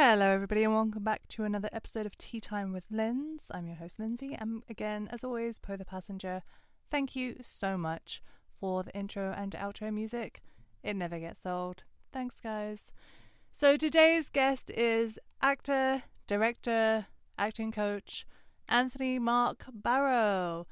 [0.00, 3.50] Hello, everybody, and welcome back to another episode of Tea Time with Linz.
[3.52, 6.44] I'm your host, Lindsay, and again, as always, Poe the Passenger.
[6.88, 10.40] Thank you so much for the intro and outro music.
[10.84, 11.82] It never gets old.
[12.12, 12.92] Thanks, guys.
[13.50, 17.06] So, today's guest is actor, director,
[17.36, 18.24] acting coach,
[18.68, 20.68] Anthony Mark Barrow.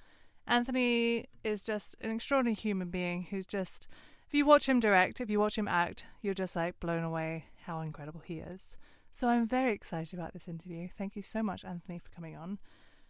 [0.47, 3.89] Anthony is just an extraordinary human being who's just,
[4.29, 7.47] if you watch him direct, if you watch him act, you're just like blown away
[7.65, 8.77] how incredible he is.
[9.17, 10.89] So I'm very excited about this interview.
[10.95, 12.59] Thank you so much, Anthony, for coming on.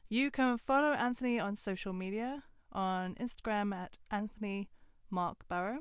[0.09, 4.69] You can follow Anthony on social media on Instagram at Anthony
[5.11, 5.81] Mark Barrow.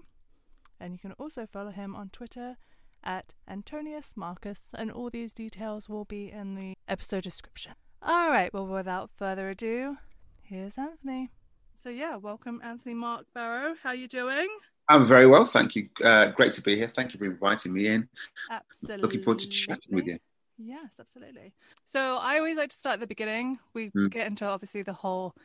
[0.79, 2.57] And you can also follow him on Twitter
[3.03, 7.73] at Antonius Marcus, and all these details will be in the episode description.
[8.01, 9.97] All right, well, without further ado,
[10.41, 11.29] here's Anthony.
[11.77, 13.75] So yeah, welcome, Anthony Mark Barrow.
[13.83, 14.47] How you doing?
[14.87, 15.89] I'm very well, thank you.
[16.03, 16.87] Uh, great to be here.
[16.87, 18.07] Thank you for inviting me in.
[18.49, 19.01] Absolutely.
[19.03, 20.19] Looking forward to chatting with you.
[20.57, 21.53] Yes, absolutely.
[21.83, 23.59] So I always like to start at the beginning.
[23.73, 24.09] We Mm.
[24.11, 25.35] get into obviously the whole.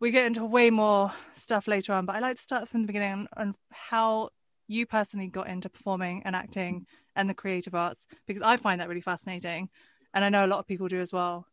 [0.00, 2.86] We get into way more stuff later on, but I like to start from the
[2.86, 4.30] beginning on, on how
[4.66, 8.88] you personally got into performing and acting and the creative arts because I find that
[8.88, 9.68] really fascinating,
[10.14, 11.46] and I know a lot of people do as well.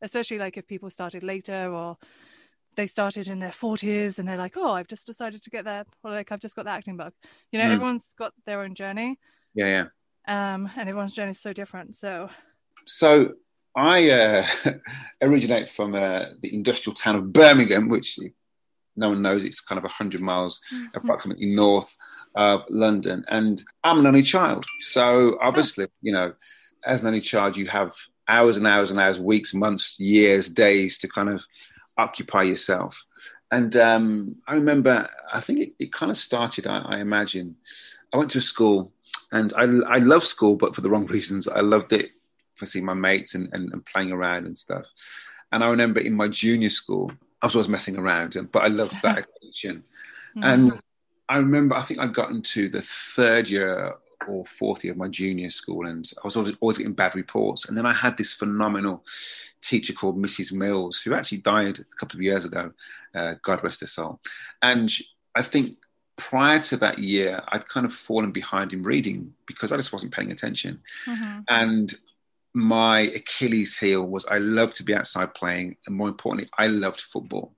[0.00, 1.96] Especially like if people started later or
[2.74, 5.84] they started in their forties and they're like, "Oh, I've just decided to get there,"
[6.02, 7.12] or like, "I've just got the acting bug."
[7.50, 7.72] You know, Mm.
[7.72, 9.18] everyone's got their own journey,
[9.54, 9.66] Yeah,
[10.26, 10.54] yeah.
[10.54, 11.96] um, and everyone's journey is so different.
[11.96, 12.30] So
[12.86, 13.34] So
[13.76, 14.46] I uh,
[15.22, 18.18] originate from uh, the industrial town of Birmingham, which
[18.96, 19.44] no one knows.
[19.44, 20.60] It's kind of 100 miles
[20.94, 21.96] approximately north
[22.34, 23.24] of London.
[23.28, 24.66] And I'm an only child.
[24.80, 26.34] So obviously, you know,
[26.84, 27.94] as an only child, you have
[28.28, 31.42] hours and hours and hours, weeks, months, years, days to kind of
[31.98, 33.04] occupy yourself.
[33.50, 37.56] And um, I remember, I think it, it kind of started, I, I imagine.
[38.12, 38.92] I went to a school
[39.30, 41.48] and I, I love school, but for the wrong reasons.
[41.48, 42.12] I loved it
[42.54, 44.86] for seeing my mates and, and, and playing around and stuff.
[45.52, 47.12] And I remember in my junior school,
[47.42, 49.84] I was always messing around, and- but I loved that occasion.
[50.36, 50.44] mm-hmm.
[50.44, 50.80] And
[51.28, 53.94] I remember, I think I'd gotten to the third year
[54.28, 57.68] or fourth year of my junior school, and I was always, always getting bad reports.
[57.68, 59.04] And then I had this phenomenal
[59.62, 60.52] teacher called Mrs.
[60.52, 62.72] Mills, who actually died a couple of years ago.
[63.14, 64.20] Uh, God rest her soul.
[64.62, 64.90] And
[65.34, 65.76] I think
[66.16, 70.12] prior to that year, I'd kind of fallen behind in reading because I just wasn't
[70.12, 70.82] paying attention.
[71.06, 71.44] Mhm.
[71.48, 71.94] And
[72.54, 77.00] my Achilles heel was I loved to be outside playing, and more importantly, I loved
[77.00, 77.54] football.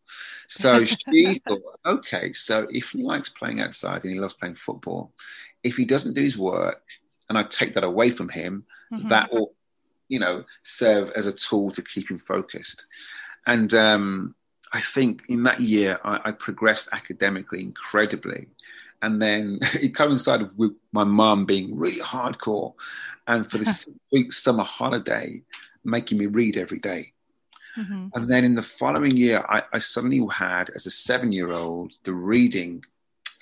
[0.47, 0.95] So she
[1.49, 5.13] thought, okay, so if he likes playing outside and he loves playing football,
[5.65, 6.83] if he doesn't do his work,
[7.29, 9.09] and I take that away from him, Mhm.
[9.09, 9.55] that will,
[10.09, 12.87] you know, serve as a tool to keep him focused.
[13.47, 14.35] And um,
[14.73, 18.49] I think in that year, I, I progressed academically incredibly.
[19.03, 22.75] And then it coincided with my mum being really hardcore,
[23.27, 25.43] and for the six week summer holiday,
[25.85, 27.13] making me read every day.
[27.77, 28.11] Mhm.
[28.15, 31.93] And then in the following year, I, I suddenly had, as a seven year old,
[32.05, 32.85] the reading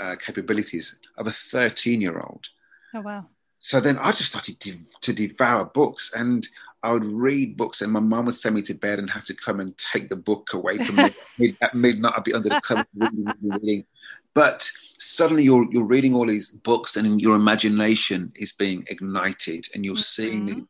[0.00, 2.48] uh, capabilities of a 13 year old.
[2.94, 3.26] Oh wow.
[3.62, 6.46] So then I just started to, to devour books and
[6.82, 9.34] I would read books and my mum would send me to bed and have to
[9.34, 11.56] come and take the book away from me.
[11.62, 13.84] At midnight, I'd be under the cover reading, reading, reading.
[14.34, 14.68] But
[14.98, 19.96] suddenly you're, you're reading all these books and your imagination is being ignited and you're
[19.96, 20.46] seeing Mhm.
[20.54, 20.66] these,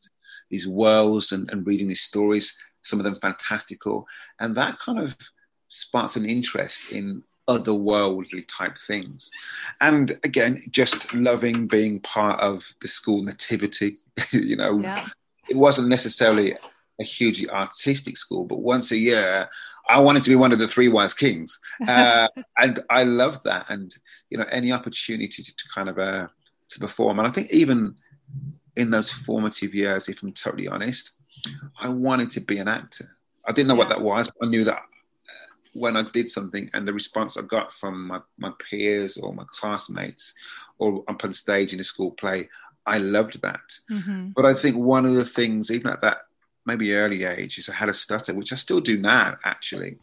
[0.50, 4.06] these worlds and, and reading these stories, some of them fantastical.
[4.38, 5.16] And that kind of
[5.68, 9.30] sparked an interest in otherworldly type things.
[9.80, 13.98] And again, just loving being part of the school nativity,
[14.32, 15.06] you know, Yeah.
[15.48, 16.56] it wasn't necessarily
[17.00, 19.48] a hugely artistic school, but once a year,
[19.88, 21.58] I wanted to be one of the three wise kings,
[21.88, 23.66] uh, and I loved that.
[23.68, 23.94] And
[24.30, 26.28] you know, any opportunity to, to kind of uh,
[26.68, 27.96] to perform, and I think even
[28.76, 31.18] in those formative years, if I'm totally honest,
[31.80, 33.16] I wanted to be an actor.
[33.46, 34.82] I didn't know what that was, but I knew that
[35.74, 39.44] when I did something, and the response I got from my, my peers or my
[39.46, 40.34] classmates,
[40.78, 42.48] or up on stage in a school play,
[42.86, 43.78] I loved that.
[43.90, 44.34] Mhm.
[44.34, 46.26] But I think one of the things, even at that
[46.66, 49.98] maybe early age, is I had a stutter, which I still do now, actually.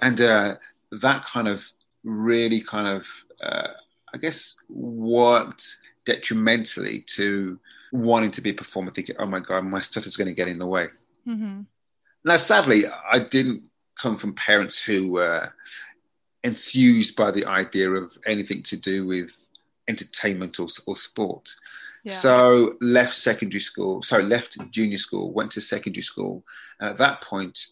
[0.00, 0.56] And uh,
[0.90, 1.70] that kind of
[2.04, 3.06] really kind of,
[3.42, 3.68] uh,
[4.14, 7.58] I guess, worked detrimentally to
[7.92, 10.58] wanting to be a performer, thinking, oh my God, my stutter's going to get in
[10.58, 10.88] the way.
[11.26, 11.62] Mm-hmm.
[12.24, 13.64] Now, sadly, I didn't
[14.02, 15.52] come from parents who were
[16.42, 19.48] enthused by the idea of anything to do with
[19.88, 21.54] entertainment or, or sport.
[22.02, 22.12] Yeah.
[22.12, 26.44] So left secondary school, sorry, left junior school, went to secondary school.
[26.80, 27.66] And at that point,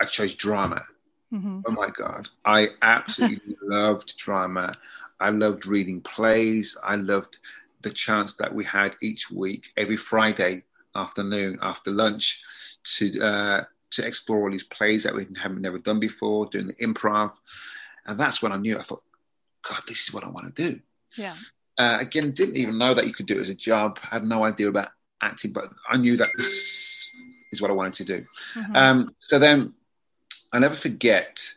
[0.00, 0.84] I chose drama.
[1.32, 1.62] Mhm.
[1.66, 2.28] Oh my God.
[2.44, 4.76] I absolutely loved drama.
[5.18, 6.76] I loved reading plays.
[6.84, 7.38] I loved
[7.80, 10.62] the chance that we had each week, every Friday,
[10.94, 12.40] afternoon after lunch
[12.84, 16.74] to uh, to explore all these plays that we haven't never done before, doing the
[16.74, 17.32] improv,
[18.06, 18.76] and that's when I knew.
[18.78, 19.02] I thought,
[19.68, 20.80] God, this is what I want to do.
[21.16, 21.34] Yeah.
[21.78, 23.98] Uh, again, didn't even know that you could do it as a job.
[24.04, 24.88] I Had no idea about
[25.20, 27.14] acting, but I knew that this
[27.50, 28.26] is what I wanted to do.
[28.54, 28.76] Mhm.
[28.76, 29.74] Um, so then
[30.52, 31.54] I never forget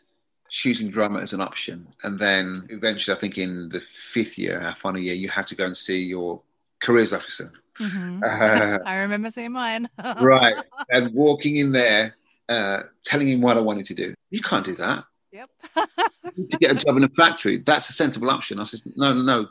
[0.48, 1.88] choosing drama as an option.
[2.02, 5.54] And then eventually, I think in the fifth year, our final year, you had to
[5.54, 6.40] go and see your
[6.80, 7.52] careers officer.
[7.78, 8.22] Mhm.
[8.22, 9.88] Uh, I remember seeing mine.
[10.20, 10.56] right.
[10.90, 12.16] And walking in there,
[12.48, 14.14] uh, telling him what I wanted to do.
[14.30, 15.04] You can't do that.
[15.32, 15.50] Yep.
[15.74, 18.58] to get a job in a factory, that's a sensible option.
[18.58, 19.48] I said, no, no, no,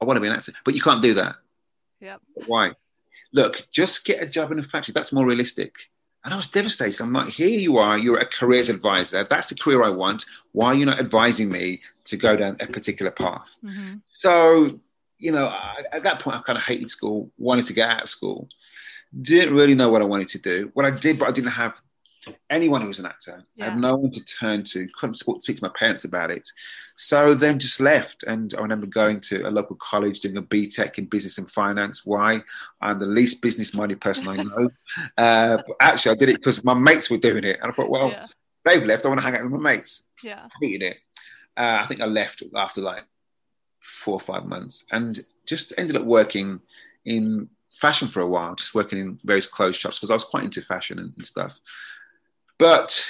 [0.00, 1.36] I want to be an actor, but you can't do that.
[2.00, 2.20] yep.
[2.46, 2.72] Why?
[3.32, 4.92] Look, just get a job in a factory.
[4.92, 5.76] That's more realistic.
[6.24, 7.00] And I was devastated.
[7.02, 9.24] I'm like, here you are, you're a careers advisor.
[9.24, 10.26] That's the career I want.
[10.52, 13.56] Why are you not advising me to go down a particular path?
[13.62, 14.80] hmm So,
[15.18, 18.02] you know, I, at that point, I kind of hated school, wanted to get out
[18.02, 18.48] of school,
[19.22, 20.70] didn't really know what I wanted to do.
[20.74, 21.80] What I did, but I didn't have
[22.48, 23.44] anyone who was an actor.
[23.60, 26.48] I had no one to turn to, couldn't speak to my parents about it.
[26.96, 28.24] So then just left.
[28.24, 32.04] And I remember going to a local college doing a BTEC in business and finance.
[32.04, 32.42] Why?
[32.80, 34.70] I'm the least business minded person I know.
[35.18, 37.58] uh, but actually, I did it because my mates were doing it.
[37.62, 38.26] And I thought, well, yeah.
[38.64, 39.04] they've left.
[39.04, 40.44] I want to hang out with my mates Yeah.
[40.44, 40.96] I hated it.
[41.56, 43.04] Uh, I think I left after like
[43.80, 46.60] four or five months and just ended up working
[47.04, 50.44] in fashion for a while, just working in various clothes shops because I was quite
[50.44, 51.58] into fashion and, and stuff.
[52.60, 53.04] But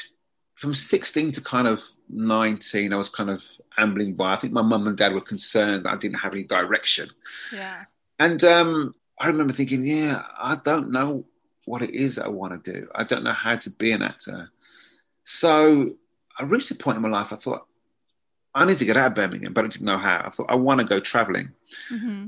[0.55, 3.45] from 16 to kind of 19, I was kind of
[3.77, 4.33] ambling by.
[4.33, 7.09] I think my mum and dad were concerned that I didn't have any direction.
[7.53, 7.85] Yeah.
[8.21, 11.25] And um, I remember thinking, yeah, I don't know
[11.65, 12.89] what it is I want to do.
[12.95, 14.51] I don't know how to be an actor.
[15.25, 15.97] So
[16.39, 17.67] I reached a point in my life, I thought,
[18.55, 20.23] I need to get out of Birmingham, but I didn't know how.
[20.27, 21.51] I thought, I want to go traveling.
[21.89, 22.27] hmm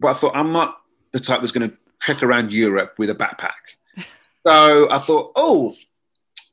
[0.00, 0.80] But I thought, I'm not
[1.12, 3.76] the type that's going to trek around Europe with a backpack.
[4.46, 5.74] so I thought, oh,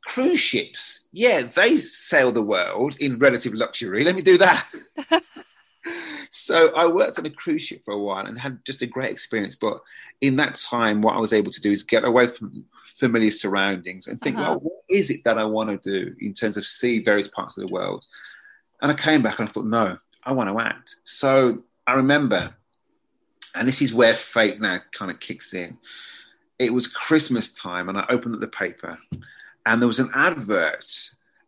[0.05, 1.05] cruise ships.
[1.11, 4.03] Yeah, they sail the world in relative luxury.
[4.03, 4.65] Let me do that.
[6.29, 9.11] so I worked on a cruise ship for a while and had just a great
[9.11, 9.55] experience.
[9.55, 9.81] But
[10.21, 14.07] in that time, what I was able to do is get away from familiar surroundings
[14.07, 14.51] and think, Uh-huh.
[14.51, 17.57] well, what is it that I want to do in terms of see various parts
[17.57, 18.03] of the world?
[18.81, 20.95] And I came back and I thought, no, I want to act.
[21.03, 22.53] So I remember,
[23.55, 25.77] and this is where fate now kind of kicks in.
[26.59, 28.97] It was Christmas time, and I opened up the paper,
[29.65, 30.85] and there was an advert,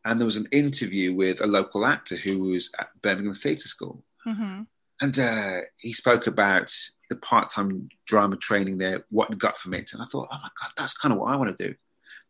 [0.06, 4.04] and there was an interview with a local actor who was at Birmingham Theatre School.
[4.24, 4.62] hmm
[5.02, 6.74] And uh, he spoke about
[7.10, 9.94] the part time drama training there, what he got from it.
[9.94, 11.76] And I thought, oh my God, that's kind of what I want to do.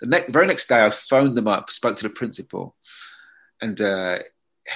[0.01, 2.75] The, next, the very next day, I phoned them up, spoke to the principal,
[3.61, 4.19] and uh,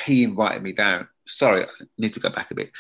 [0.06, 1.07] he invited me down.
[1.27, 1.67] Sorry, I
[1.97, 2.71] need to go back a bit.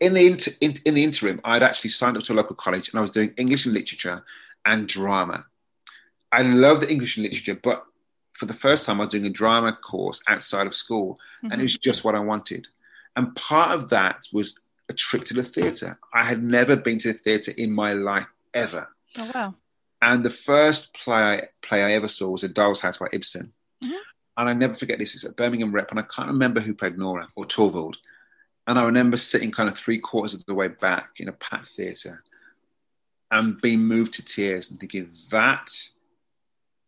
[0.00, 2.88] In the, inter- in, in the interim, I'd actually signed up to a local college
[2.88, 4.24] and I was doing English and literature
[4.64, 5.46] and drama.
[6.34, 7.84] I love the English literature, but
[8.32, 11.62] for the first time, I was doing a drama course outside of school, and it
[11.62, 12.66] was just what I wanted.
[13.14, 15.98] And part of that was a trip to the theatre.
[16.12, 18.88] I had never been to the theatre in my life ever.
[19.16, 19.54] Oh wow.
[20.02, 23.52] And the first play, play I ever saw was A Doll's House by Ibsen.
[23.82, 23.96] Mhm.
[24.36, 25.14] And I never forget this.
[25.14, 27.98] It's at Birmingham Rep, and I can't remember who played Nora or Torvald.
[28.66, 31.68] And I remember sitting kind of three quarters of the way back in a packed
[31.68, 32.24] theatre
[33.30, 35.70] and being moved to tears and thinking, that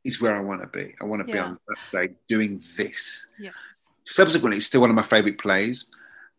[0.07, 0.95] is where I want to be.
[1.01, 3.27] I want to be on that stage doing this.
[3.39, 3.55] Yes.
[4.05, 5.91] subsequently it's still one of my favorite plays.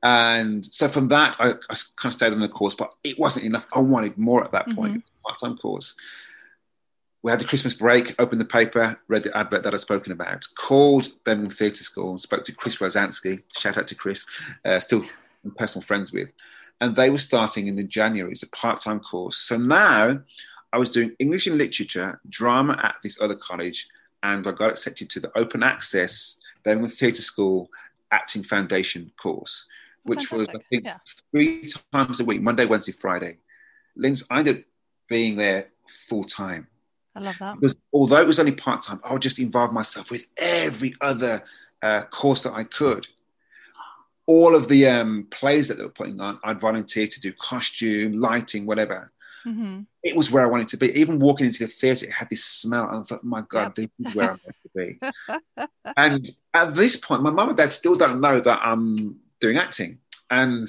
[0.03, 3.45] And so from that I, I kind of stayed on the course but it wasn't
[3.45, 3.67] enough.
[3.73, 5.03] I wanted more at that point.
[5.25, 5.95] Part-time course.
[7.23, 10.45] We had the christmas break opened the paper read the advert that i'd spoken about
[10.55, 13.43] called birmingham theatre school and spoke to chris rosansky.
[13.57, 14.25] Shout out to chris
[14.63, 15.03] uh, still
[15.57, 16.29] personal friends with.
[16.79, 18.31] And they were starting in the january.
[18.33, 19.37] It's a part-time course.
[19.37, 20.21] So now
[20.73, 23.87] i was doing english and literature drama at this other college
[24.23, 27.69] and i got accepted to the open access Birmingham Theatre School
[28.11, 29.65] Acting Foundation course,
[30.03, 30.97] which was I think Yeah.
[31.31, 33.37] three times a week, Monday, Wednesday, Friday.
[33.95, 34.63] Linz, I ended up
[35.07, 35.69] being there
[36.07, 36.67] full time
[37.15, 37.59] I love that.
[37.59, 41.43] because although it was only part time, I would just involve myself with every other
[41.81, 43.07] uh, course that I could.
[44.25, 48.19] All of the um, plays that they were putting on, I'd volunteer to do costume,
[48.19, 49.09] lighting, whatever.
[49.47, 50.91] Hmm It was where I wanted to be.
[50.99, 53.87] Even walking into the theatre, it had this smell, and I thought, "My God, this
[53.99, 54.99] is where I'm meant to be."
[55.97, 59.99] and at this point, my mum and dad still don't know that I'm doing acting.
[60.29, 60.67] And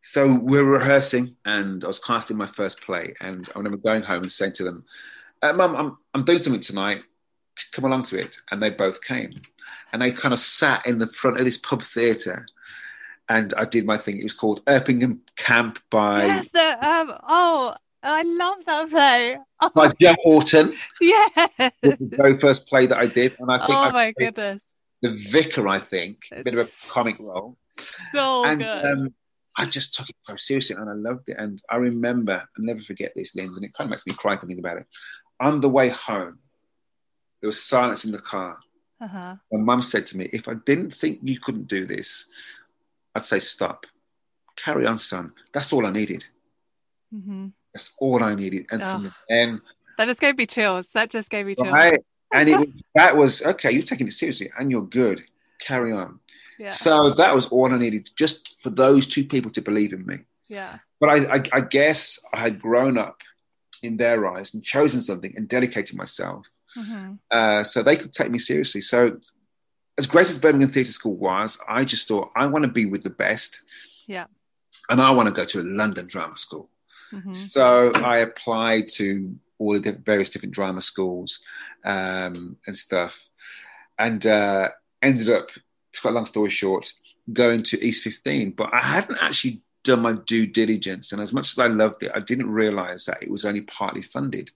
[0.00, 3.14] so we're rehearsing, and I was casting my first play.
[3.20, 4.84] And I remember going home and saying to them,
[5.42, 7.02] uh, "Mum, I'm I'm doing something tonight.
[7.72, 9.34] Come along to it." And they both came,
[9.92, 12.46] and they kind of sat in the front of this pub theatre.
[13.28, 14.18] And I did my thing.
[14.18, 16.48] It was called Erpingham Camp by Yes.
[16.48, 17.14] The um.
[17.22, 17.74] Oh.
[18.04, 19.36] I love that play.
[19.60, 20.74] Oh, By Joe Orton.
[21.00, 21.30] yes.
[21.82, 24.62] was the very first play that I did, and I think Oh I my goodness.
[25.00, 25.66] the vicar.
[25.68, 27.56] I think a bit of a comic role,
[28.12, 28.84] So and good.
[28.84, 29.14] um,
[29.56, 31.36] I just took it so seriously, and I loved it.
[31.38, 34.36] And I remember, I'll never forget this, Lindsay, and it kind of makes me cry
[34.36, 34.86] to think about it.
[35.40, 36.40] On the way home,
[37.40, 38.58] there was silence in the car.
[39.00, 39.36] uh-huh.
[39.52, 42.28] My mum said to me, "If I didn't think you couldn't do this,
[43.14, 43.86] I'd say stop,
[44.56, 45.32] carry on, son.
[45.54, 46.26] That's all I needed.
[47.10, 49.12] hmm That's all I needed." And from Oh.
[49.28, 49.60] then
[49.98, 50.88] That just gave me chills.
[50.94, 51.72] That just gave me chills.
[51.72, 52.00] Right.
[52.32, 55.20] And it that was okay, you're taking it seriously and you're good.
[55.60, 56.20] Carry on.
[56.58, 56.70] Yeah.
[56.70, 60.18] So that was all I needed just for those two people to believe in me.
[60.48, 60.78] Yeah.
[61.00, 63.18] But I, I, I guess I had grown up
[63.82, 68.30] in their eyes and chosen something and dedicated myself hmm uh, so they could take
[68.30, 68.80] me seriously.
[68.80, 69.18] So,
[69.96, 73.02] as great as Birmingham Theatre School was, I just thought I want to be with
[73.04, 73.62] the best.
[74.08, 74.26] Yeah.
[74.90, 76.68] And I want to go to a London drama school.
[77.20, 81.40] Hmm So I applied to all the various different drama schools
[81.84, 83.28] um, and stuff,
[83.98, 84.70] and uh,
[85.02, 86.92] ended up, to cut a long story short,
[87.32, 88.52] going to East 15.
[88.52, 92.12] But I hadn't actually done my due diligence, and as much as I loved it,
[92.14, 94.50] I didn't realise that it was only partly funded.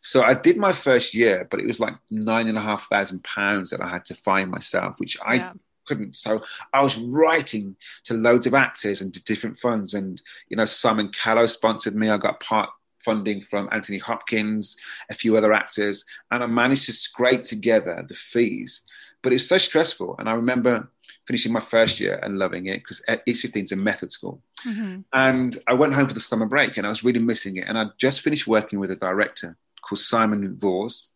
[0.00, 3.24] So I did my first year, but it was like nine and a half thousand
[3.24, 5.52] pounds that I had to find myself, which I yeah.
[5.86, 6.16] Couldn't.
[6.16, 6.40] So
[6.72, 9.94] I was writing to loads of actors and to different funds.
[9.94, 12.10] And, you know, Simon Callow sponsored me.
[12.10, 12.70] I got part
[13.04, 14.76] funding from Anthony Hopkins,
[15.10, 18.82] a few other actors, and I managed to scrape together the fees.
[19.22, 20.16] But it was so stressful.
[20.18, 20.88] And I remember
[21.26, 24.42] finishing my first year and loving it because East 15 is a method school.
[24.62, 27.66] hmm And I went home for the summer break and I was really missing it.
[27.68, 31.10] And I just finished working with a director called Simon Vors,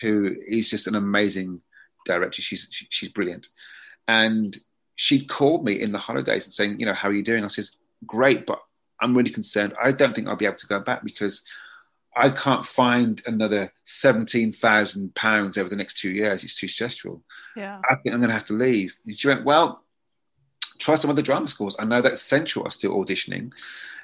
[0.00, 1.60] who is just an amazing
[2.06, 2.40] director.
[2.40, 3.48] She's she, she's brilliant.
[4.10, 4.50] And
[4.96, 7.44] she called me in the holidays and saying, you know, how are you doing?
[7.44, 8.60] I says, great, but
[9.00, 9.72] I'm really concerned.
[9.80, 11.36] I don't think I'll be able to go back because
[12.16, 16.42] I can't find another seventeen thousand pounds over the next two years.
[16.42, 17.22] It's too stressful.
[17.56, 17.80] Yeah.
[17.88, 18.96] I think I'm going to have to leave.
[19.06, 19.84] And she went, well,
[20.84, 21.76] try some other drama schools.
[21.78, 23.52] I know that Central are still auditioning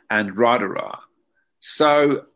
[0.09, 1.01] and RADA are.
[1.61, 2.27] So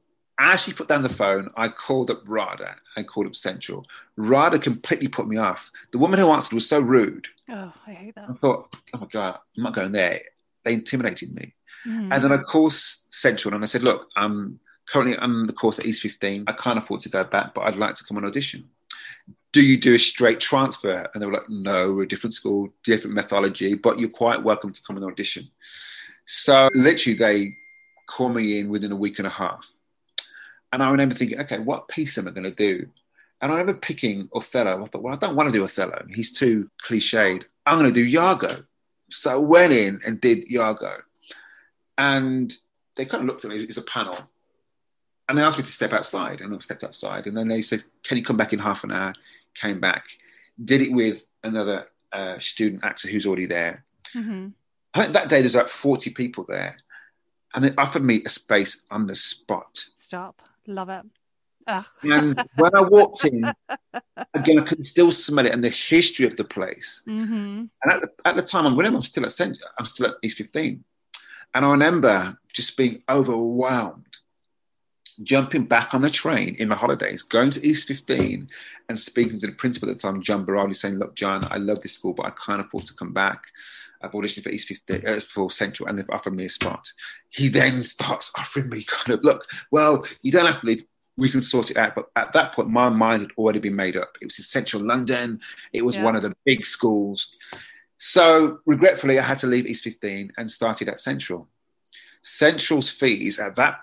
[0.40, 3.84] as she put down the phone, I called up RADA and called up Central.
[4.16, 5.70] RADA completely put me off.
[5.92, 7.28] The woman who answered was so rude.
[7.50, 8.30] Oh, I hate that.
[8.30, 10.22] I thought, oh my God, I'm not going there.
[10.64, 11.54] They intimidated me.
[11.86, 12.12] Mhm.
[12.12, 15.84] And then I called Central and I said, look, I'm currently on the course at
[15.84, 16.44] East 15.
[16.46, 18.68] I can't afford to go back, but I'd like to come on audition.
[19.52, 21.06] Do you do a straight transfer?
[21.12, 24.72] And they were like, no, we're a different school, different methodology, but you're quite welcome
[24.72, 25.50] to come on audition.
[26.24, 27.56] So literally, they
[28.06, 29.70] called me in within a week and a half.
[30.72, 32.86] And I remember thinking, okay, what piece am I going to do?
[33.40, 34.82] And I remember picking Othello.
[34.82, 36.04] I thought, well, I don't want to do Othello.
[36.10, 37.44] He's too cliched.
[37.66, 38.64] I'm going to do Iago.
[39.10, 40.98] So I went in and did Iago.
[41.98, 42.54] And
[42.96, 44.18] they kind of looked at me as a panel.
[45.28, 46.40] And they asked me to step outside.
[46.40, 47.26] And I stepped outside.
[47.26, 49.14] And then they said, can you come back in half an hour?
[49.54, 50.04] Came back.
[50.62, 53.84] Did it with another uh, student actor who's already there.
[54.14, 54.52] Mhm.
[54.94, 56.78] I think that day there's about 40 people there.
[57.54, 59.84] And they offered me a space on the spot.
[59.94, 60.42] Stop.
[60.70, 61.02] Love it.
[62.02, 63.54] And when I walked in,
[64.34, 67.02] again, I could still smell it and the history of the place.
[67.04, 69.58] hmm And at the, at the time, I'm with him, I'm still at St.
[69.78, 70.84] I'm still at East 15.
[71.54, 74.16] And I remember just being overwhelmed,
[75.22, 78.48] jumping back on the train in the holidays, going to East 15
[78.88, 81.80] and speaking to the principal at the time, John Barali, saying, Look, John, I love
[81.82, 83.44] this school, but I can't afford to come back.
[84.02, 86.90] I've auditioned for East 15, uh, for Central, and they've offered me a spot.
[87.28, 90.84] He then starts offering me kind of, Look, well, you don't have to leave.
[91.16, 91.94] We can sort it out.
[91.94, 94.16] But at that point, my mind had already been made up.
[94.22, 95.40] It was in central London.
[95.72, 96.04] It was Yeah.
[96.04, 97.36] one of the big schools.
[97.98, 101.48] So regretfully, I had to leave East 15 and started at Central.
[102.22, 103.80] Central's fees at that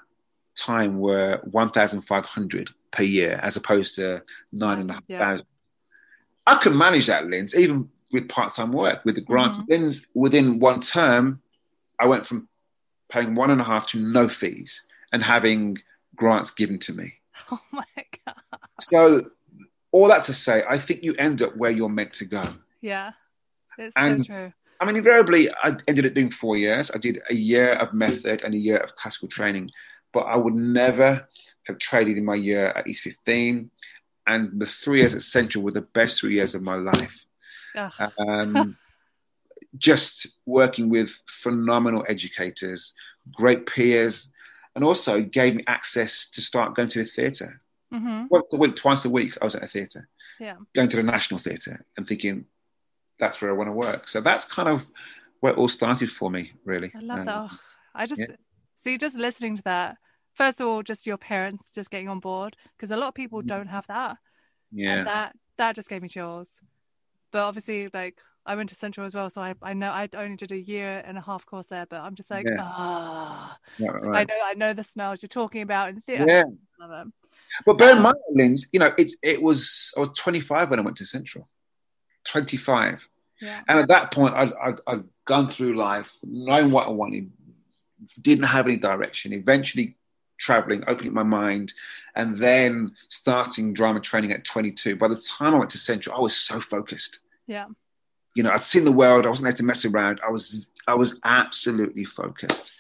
[0.57, 5.19] time were 1,500 per year, as opposed to nine and a half Yeah.
[5.19, 5.47] thousand.
[6.45, 9.57] I could manage that, Linz, even with part-time work, with the grant.
[9.57, 9.69] Mhm.
[9.69, 11.41] Linz, within one term,
[11.99, 12.47] I went from
[13.09, 15.77] paying one and a half to no fees and having
[16.15, 17.13] grants given to me.
[17.51, 17.83] Oh my
[18.25, 18.35] god.
[18.79, 19.29] So
[19.91, 22.43] all that to say, I think you end up where you're meant to go.
[22.81, 23.11] Yeah.
[23.77, 24.53] It's And- so true.
[24.79, 26.91] I mean, invariably, I ended up doing four years.
[26.93, 29.71] I did a year of method and a year of classical training,
[30.13, 31.27] but I would never
[31.67, 33.69] have traded in my year at East 15.
[34.27, 37.25] And the three years at Central were the best three years of my life.
[38.17, 38.77] Um,
[39.77, 42.93] just working with phenomenal educators,
[43.33, 44.33] great peers,
[44.75, 47.61] and also gave me access to start going to the theatre.
[47.91, 50.07] hmm Once a week, twice a week, I was at a theatre.
[50.39, 50.55] Yeah.
[50.75, 52.45] Going to the National Theatre and thinking,
[53.19, 54.07] that's where I want to work.
[54.07, 54.85] So that's kind of
[55.39, 56.91] where it all started for me, really.
[56.95, 57.37] I love Um, that.
[57.51, 57.59] Oh,
[57.95, 58.35] I just yeah.
[58.77, 59.97] See just listening to that
[60.33, 63.41] first of all, just your parents just getting on board because a lot of people
[63.41, 63.47] Mm.
[63.47, 64.17] don't have that.
[64.71, 64.93] Yeah.
[64.93, 66.59] And that that just gave me chills.
[67.31, 70.37] But obviously, like I went to Central as well, so I, I know I only
[70.37, 72.57] did a year and a half course there, but I'm just like, Yeah.
[72.61, 76.25] ah, Right, right, I know I know the smells you're talking about in theatre.
[76.27, 76.43] Yeah.
[76.79, 77.13] Love them.
[77.65, 80.79] But bear in Um, mind, Linz, you know, it's it was I was 25 when
[80.79, 81.49] I went to Central.
[82.25, 83.07] 25.
[83.41, 83.59] Yeah.
[83.67, 87.31] And at that point, I'd, I'd, I'd gone through life, knowing what I wanted,
[88.21, 89.97] didn't have any direction, eventually
[90.39, 91.73] traveling, opening my mind,
[92.15, 94.95] and then starting drama training at 22.
[94.95, 97.19] By the time I went to Central, I was so focused.
[97.47, 97.65] Yeah.
[98.35, 99.25] You know, I'd seen the world.
[99.25, 100.21] I wasn't there to mess around.
[100.25, 102.73] I was, I was absolutely focused.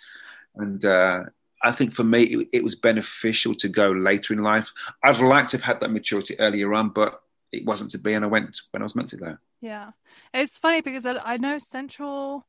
[0.55, 1.23] And uh,
[1.63, 4.71] I think for me, it, it was beneficial to go later in life.
[5.03, 8.13] I'd like to have had that maturity earlier on, but it wasn't to be.
[8.13, 9.37] And I went when I was meant to go.
[9.61, 9.91] Yeah.
[10.33, 12.45] It's funny because I, I know Central,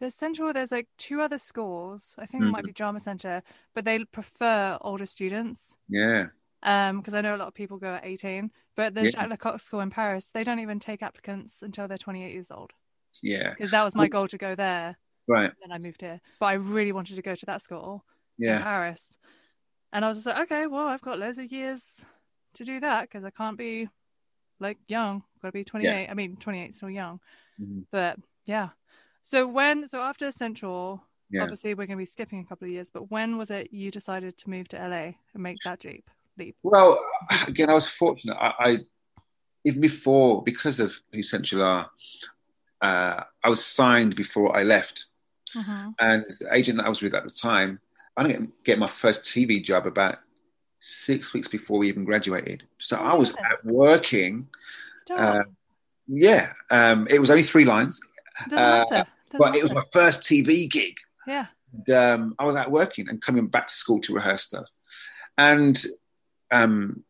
[0.00, 2.16] there's Central, there's like two other schools.
[2.18, 3.42] I think it might be Drama Center,
[3.74, 5.76] but they prefer older students.
[5.88, 6.26] Yeah.
[6.62, 9.10] Um, because I know a lot of people go at 18, but the Yeah.
[9.10, 12.72] Jacques Lecoq School in Paris, they don't even take applicants until they're 28 years old.
[13.22, 13.50] Yeah.
[13.50, 14.98] Because that was my goal to go there.
[15.28, 15.52] Right.
[15.60, 18.04] Then I moved here, but I really wanted to go to that school
[18.38, 18.62] in Yeah.
[18.62, 19.16] Paris,
[19.92, 22.04] and I was just like, okay, well, I've got loads of years
[22.54, 23.88] to do that because I can't be
[24.58, 25.22] like young.
[25.40, 26.08] Got to be 28.
[26.10, 27.20] I mean, 28 is still young,
[27.60, 27.86] Mhm.
[27.90, 28.70] but yeah.
[29.22, 31.42] So when so after Central, Yeah.
[31.42, 33.90] obviously we're going to be skipping a couple of years, but when was it you
[33.90, 36.10] decided to move to LA and make that leap?
[36.38, 36.56] Leap.
[36.62, 36.98] Well,
[37.46, 38.36] again, I was fortunate.
[38.36, 38.78] I, I
[39.64, 41.90] even before because of who Central are,
[42.80, 45.06] uh, I was signed before I left,
[45.54, 45.94] Mhm.
[45.98, 47.78] and the agent that I was with at the time,
[48.16, 50.18] I didn't get, my first TV job about
[50.80, 52.66] six weeks before we even graduated.
[52.78, 54.48] So Oh I was out working.
[55.14, 55.42] Uh,
[56.06, 58.00] yeah, um, it was only three lines,
[58.48, 59.06] Doesn't uh, matter.
[59.30, 60.96] Doesn't but it was my first TV gig.
[61.26, 61.46] Yeah.
[61.72, 64.66] And, um, I was out working and coming back to school to rehearse stuff.
[65.38, 65.80] And
[66.50, 67.04] um,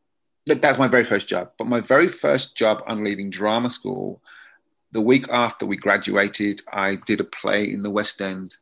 [0.46, 1.52] that was my very first job.
[1.58, 4.22] But my very first job on leaving drama school,
[4.92, 8.56] the week after we graduated, I did a play in the West End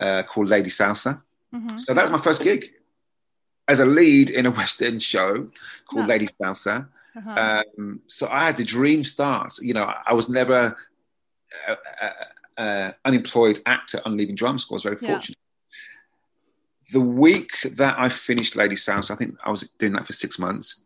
[0.00, 1.22] uh, called Lady Salsa.
[1.54, 1.78] Mhm.
[1.80, 2.70] So that was my first gig
[3.68, 5.48] as a lead in a West End show
[5.86, 6.08] called Nice.
[6.08, 6.88] Lady Salsa.
[7.16, 7.62] Uh-huh.
[7.76, 9.58] Um, so I had a dream start.
[9.60, 10.76] You know, I was never
[11.68, 12.10] uh, uh,
[12.56, 14.76] uh, unemployed actor on leaving drama school.
[14.76, 15.14] I was very Yeah.
[15.14, 15.38] fortunate.
[16.92, 20.38] The week that I finished Lady Salsa, I think I was doing that for six
[20.38, 20.84] months.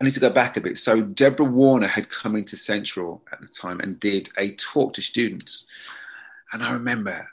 [0.00, 0.78] I need to go back a bit.
[0.78, 5.02] So Deborah Warner had come into Central at the time and did a talk to
[5.02, 5.66] students.
[6.52, 7.28] And I remember,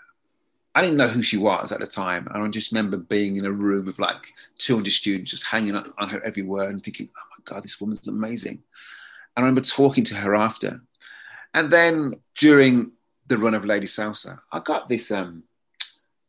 [0.74, 2.28] I didn't know who she was at the time.
[2.34, 5.94] And I just remember being in a room with like 200 students just hanging on
[6.00, 8.64] on her every word and thinking, oh my God, this woman's amazing.
[9.38, 10.82] And I remember talking to her after.
[11.56, 12.92] And then during
[13.28, 15.44] the run of Lady Salsa, I got this um,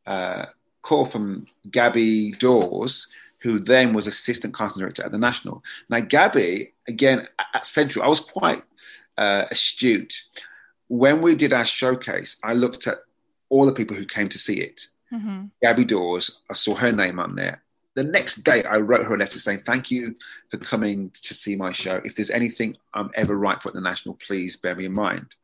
[0.07, 0.47] uh,
[0.83, 3.09] call from Gabby Dawes,
[3.43, 5.63] who then was assistant casting director at the National.
[5.91, 8.63] Now, Gabby, again, at- Central, I was quite
[9.19, 10.15] uh, astute.
[10.89, 12.99] When we did our showcase, I looked at
[13.49, 14.87] all the people who came to see it.
[15.13, 15.51] Mhm.
[15.61, 17.63] Gabby Dawes, I saw her name on there.
[17.97, 20.17] The next day, I wrote her a letter saying, Thank you
[20.51, 21.97] for coming to see my show.
[22.05, 25.35] If there's anything I'm ever right for at the National, please bear me in mind.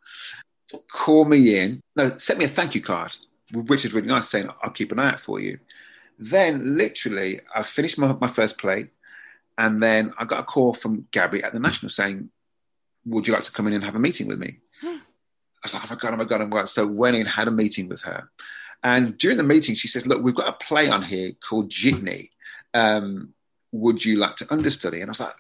[0.93, 1.81] Call me in.
[1.97, 3.17] No, sent me a thank you card,
[3.55, 5.59] which is really nice, saying, I'll keep an eye out for you.
[6.19, 8.91] Then, literally, I finished my, my first play,
[9.57, 12.29] and then I got a call from Gabby at the National saying,
[13.07, 14.59] Would you like to come in and have a meeting with me?
[14.83, 14.88] Hmm.
[14.88, 16.69] I was like, Oh my God, oh my God, oh my God.
[16.69, 18.29] So, went in, had a meeting with her.
[18.85, 22.29] And during the meeting, she says, Look, we've got a play on here called Jitney.
[22.75, 23.35] Um,
[23.73, 25.01] would you like to understudy?
[25.01, 25.33] And I was like,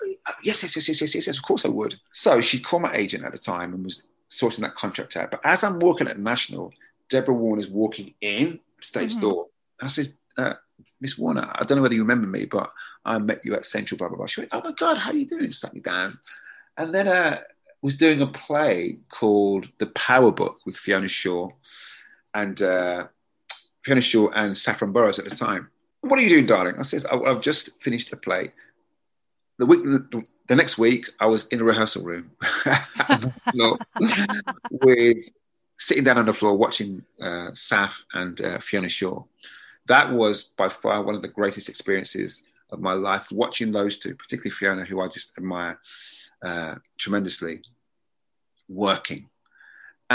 [0.42, 1.96] yes, yes, yes, yes, yes, yes, yes, of course I would.
[2.12, 5.30] So she called my agent at the time and was sorting that contract out.
[5.30, 6.72] But as I'm walking at National,
[7.08, 9.20] Deborah Warner's walking in stage Mhm.
[9.20, 9.48] door.
[9.80, 10.54] And I says, uh,
[11.00, 12.70] Miss Warner, I don't know whether you remember me, but
[13.04, 14.26] I met you at Central, blah, blah, blah.
[14.26, 15.52] She went, oh my God, how are you doing?
[15.52, 16.18] Sat me down.
[16.78, 17.38] And then uh,
[17.82, 21.50] was doing a play called The Power Book with Fiona Shaw
[22.32, 23.08] and uh,
[23.84, 25.68] Fiona Shaw and Saffron Burrows at the time.
[26.02, 26.74] What are you doing, darling?
[26.78, 28.52] I says, "I- I've just finished a play.
[29.58, 29.82] The week,
[30.48, 32.32] the next week, I was in a rehearsal room
[34.70, 35.18] with
[35.78, 39.22] sitting down on the floor watching uh, Saf and uh, Fiona Shaw.
[39.86, 43.30] That was by far one of the greatest experiences of my life.
[43.30, 45.78] Watching those two, particularly Fiona, who I just admire
[46.42, 47.62] uh, tremendously,
[48.68, 49.28] working.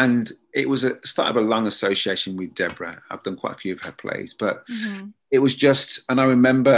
[0.04, 3.02] And it was a start of a long association with Deborah.
[3.10, 5.14] I've done quite a few of her plays, but Mhm.
[5.32, 6.78] it was just, and I remember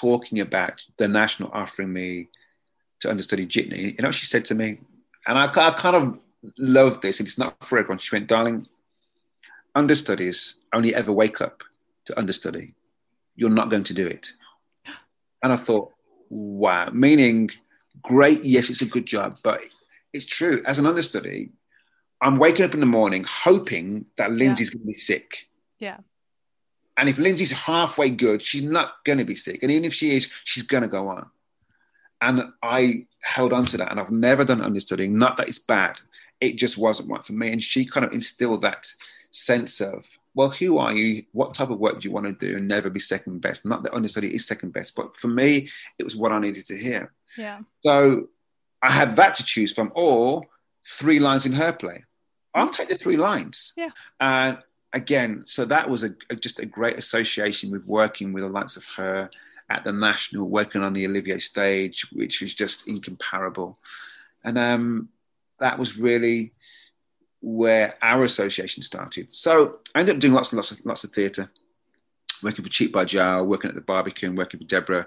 [0.00, 2.28] talking about the National offering me
[3.00, 3.94] to understudy Jitney.
[3.96, 4.68] You know she said to me?
[5.28, 6.04] And I, I kind of
[6.58, 7.98] love this, and it's not for everyone.
[8.00, 8.66] She went, darling,
[9.74, 11.62] understudies only ever wake up
[12.06, 12.74] to understudy.
[13.38, 14.32] you're not going to do it.
[15.42, 15.92] And I thought,
[16.30, 17.50] wow, meaning
[18.00, 19.60] great, yes, it's a good job, but
[20.14, 20.62] it's true.
[20.64, 21.52] As an understudy,
[22.20, 24.78] I'm waking up in the morning hoping that Lindsay's yeah.
[24.78, 25.48] going to be sick.
[25.78, 25.98] Yeah.
[26.96, 29.62] And if Lindsay's halfway good, she's not going to be sick.
[29.62, 31.30] And even if she is, she's going to go on.
[32.22, 33.90] And I held on to that.
[33.90, 35.18] And I've never done understudying.
[35.18, 35.96] Not that it's bad.
[36.40, 37.52] It just wasn't right for me.
[37.52, 38.86] And she kind of instilled that
[39.30, 41.24] sense of, well, who are you?
[41.32, 42.56] What type of work do you want to do?
[42.56, 43.66] And never be second best.
[43.66, 46.78] Not that understudy is second best, but for me, it was what I needed to
[46.78, 47.12] hear.
[47.36, 47.60] Yeah.
[47.84, 48.28] So
[48.82, 50.46] I had that to choose from, or
[50.88, 52.04] three lines in her play.
[52.54, 53.72] I'll take the three lines.
[53.76, 53.90] Yeah.
[54.20, 54.58] And
[54.92, 58.76] again, so that was a, a, just a great association with working with the likes
[58.76, 59.30] of her
[59.68, 63.78] at the national, working on the Olivier stage, which was just incomparable.
[64.44, 65.08] And um,
[65.58, 66.52] that was really
[67.42, 69.28] where our association started.
[69.30, 71.50] So I ended up doing lots and lots of lots of theatre,
[72.42, 75.06] working for Cheek by Jowl, working at the Barbican, working for Deborah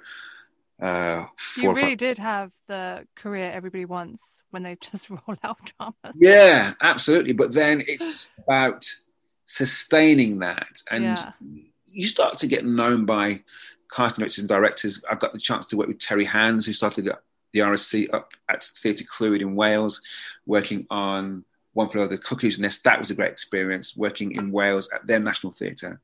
[0.81, 1.25] uh,
[1.57, 6.15] you really did have the career everybody wants when they just roll out dramas.
[6.15, 7.33] Yeah, absolutely.
[7.33, 8.89] But then it's about
[9.45, 11.31] sustaining that, and yeah.
[11.85, 13.41] you start to get known by
[13.91, 15.03] casting directors and directors.
[15.09, 17.11] I got the chance to work with Terry Hands, who started
[17.53, 20.01] the RSC up at Theatre Clwyd in Wales,
[20.45, 22.83] working on One Over the Cuckoo's Nest.
[22.83, 25.99] That was a great experience working in Wales at their national theatre.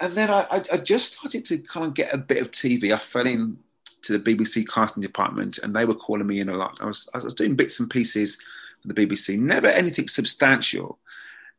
[0.00, 2.92] And then I, I just started to kind of get a bit of TV.
[2.92, 3.58] I fell in
[4.02, 6.78] to the BBC casting department, and they were calling me in a lot.
[6.80, 8.38] I was, I was doing bits and pieces
[8.80, 10.98] for the BBC, never anything substantial.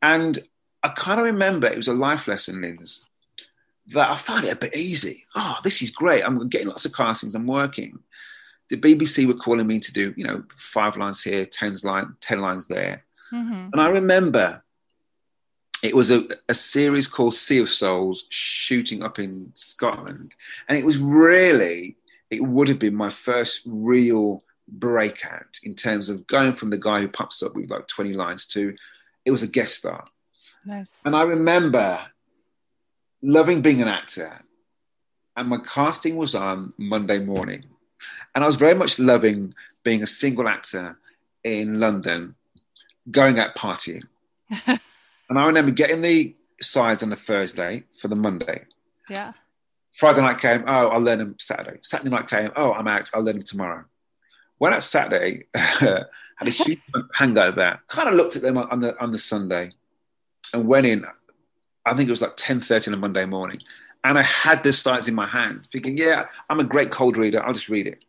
[0.01, 0.37] And
[0.83, 3.05] I kind of remember it was a life lesson, Linz,
[3.87, 5.23] that I found it a bit easy.
[5.35, 6.23] Oh, this is great.
[6.23, 7.35] I'm getting lots of castings.
[7.35, 7.99] I'm working.
[8.69, 12.39] The BBC were calling me to do, you know, five lines here, ten lines, ten
[12.39, 13.03] lines there.
[13.31, 13.69] Mm-hmm.
[13.73, 14.63] And I remember
[15.83, 20.35] it was a, a series called Sea of Souls shooting up in Scotland.
[20.67, 21.97] And it was really
[22.31, 27.01] it would have been my first real breakout in terms of going from the guy
[27.01, 28.75] who pops up with like 20 lines to
[29.25, 30.07] it was a guest star.
[30.65, 31.01] Nice.
[31.05, 31.99] And I remember
[33.21, 34.41] loving being an actor.
[35.35, 37.65] And my casting was on Monday morning.
[38.33, 40.97] And I was very much loving being a single actor
[41.43, 42.35] in London,
[43.09, 44.03] going out partying.
[44.67, 44.79] and
[45.29, 48.65] I remember getting the sides on a Thursday for the Monday.
[49.09, 49.33] Yeah.
[49.93, 51.79] Friday night came, oh, I'll learn them Saturday.
[51.81, 53.83] Saturday night came, oh, I'm out, I'll learn them tomorrow.
[54.59, 56.07] Went out Saturday, had
[56.41, 56.79] a huge
[57.13, 59.71] hangover, kind of looked at them on the on the Sunday
[60.53, 61.05] and went in,
[61.85, 63.59] I think it was like 10.30 on a Monday morning.
[64.03, 67.43] And I had the sides in my hand, thinking, yeah, I'm a great cold reader,
[67.43, 68.03] I'll just read it.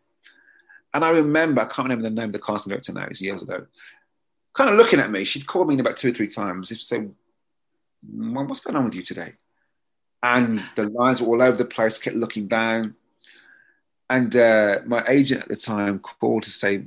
[0.94, 3.20] And I remember, I can't remember the name of the casting director now, it was
[3.20, 3.66] years ago,
[4.54, 5.24] kind of looking at me.
[5.24, 6.68] She'd called me in about two or three times.
[6.68, 7.08] She'd say,
[8.10, 9.32] what's going on with you today?
[10.22, 12.94] And the lines were all over the place, kept looking down.
[14.08, 16.84] And uh, my agent at the time called to say,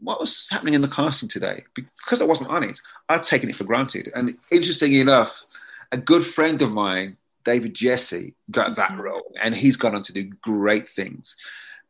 [0.00, 1.64] what was happening in the casting today?
[1.74, 4.10] Because I wasn't on it, I'd taken it for granted.
[4.14, 5.44] And interestingly enough,
[5.92, 9.00] a good friend of mine, David Jesse, got that mm-hmm.
[9.00, 11.36] role, and he's gone on to do great things.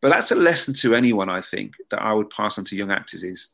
[0.00, 2.92] But that's a lesson to anyone, I think, that I would pass on to young
[2.92, 3.50] actors is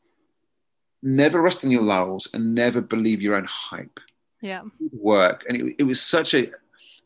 [1.02, 4.00] never rest on your laurels and never believe your own hype.
[4.40, 4.62] Yeah.
[4.92, 5.44] Work.
[5.48, 6.50] And it, it was such a,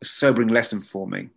[0.00, 1.28] a sobering lesson for me.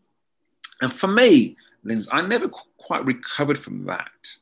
[0.82, 4.36] And for me, Linz, I never quite recovered from that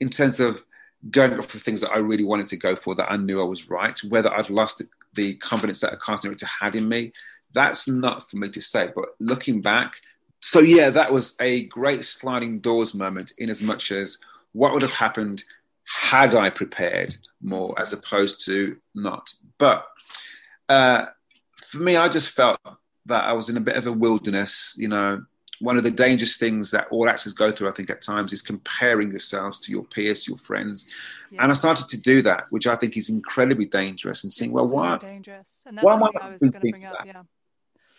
[0.00, 0.62] in terms of
[1.10, 3.68] going for things that I really wanted to go for that I knew I was
[3.68, 4.82] right, whether I'd lost
[5.14, 7.12] the confidence that a casting director had in me.
[7.52, 8.90] That's not for me to say.
[8.94, 9.94] But looking back,
[10.40, 14.18] so yeah, that was a great sliding doors moment in as much as
[14.52, 15.42] what would have happened
[15.84, 19.32] had I prepared more as opposed to not.
[19.58, 19.86] But
[20.68, 21.06] uh,
[21.56, 22.58] for me, I just felt
[23.06, 24.74] that I was in a bit of a wilderness.
[24.78, 25.24] You know,
[25.60, 28.42] one of the dangerous things that all actors go through, I think, at times, is
[28.42, 30.90] comparing yourselves to your peers, to your friends.
[31.30, 31.42] Yeah.
[31.42, 34.24] And I started to do that, which I think is incredibly dangerous.
[34.24, 34.98] And saying, well, so why?
[34.98, 35.64] Dangerous.
[35.66, 36.96] And that's why am I, I was going to bring up.
[37.04, 37.22] Yeah.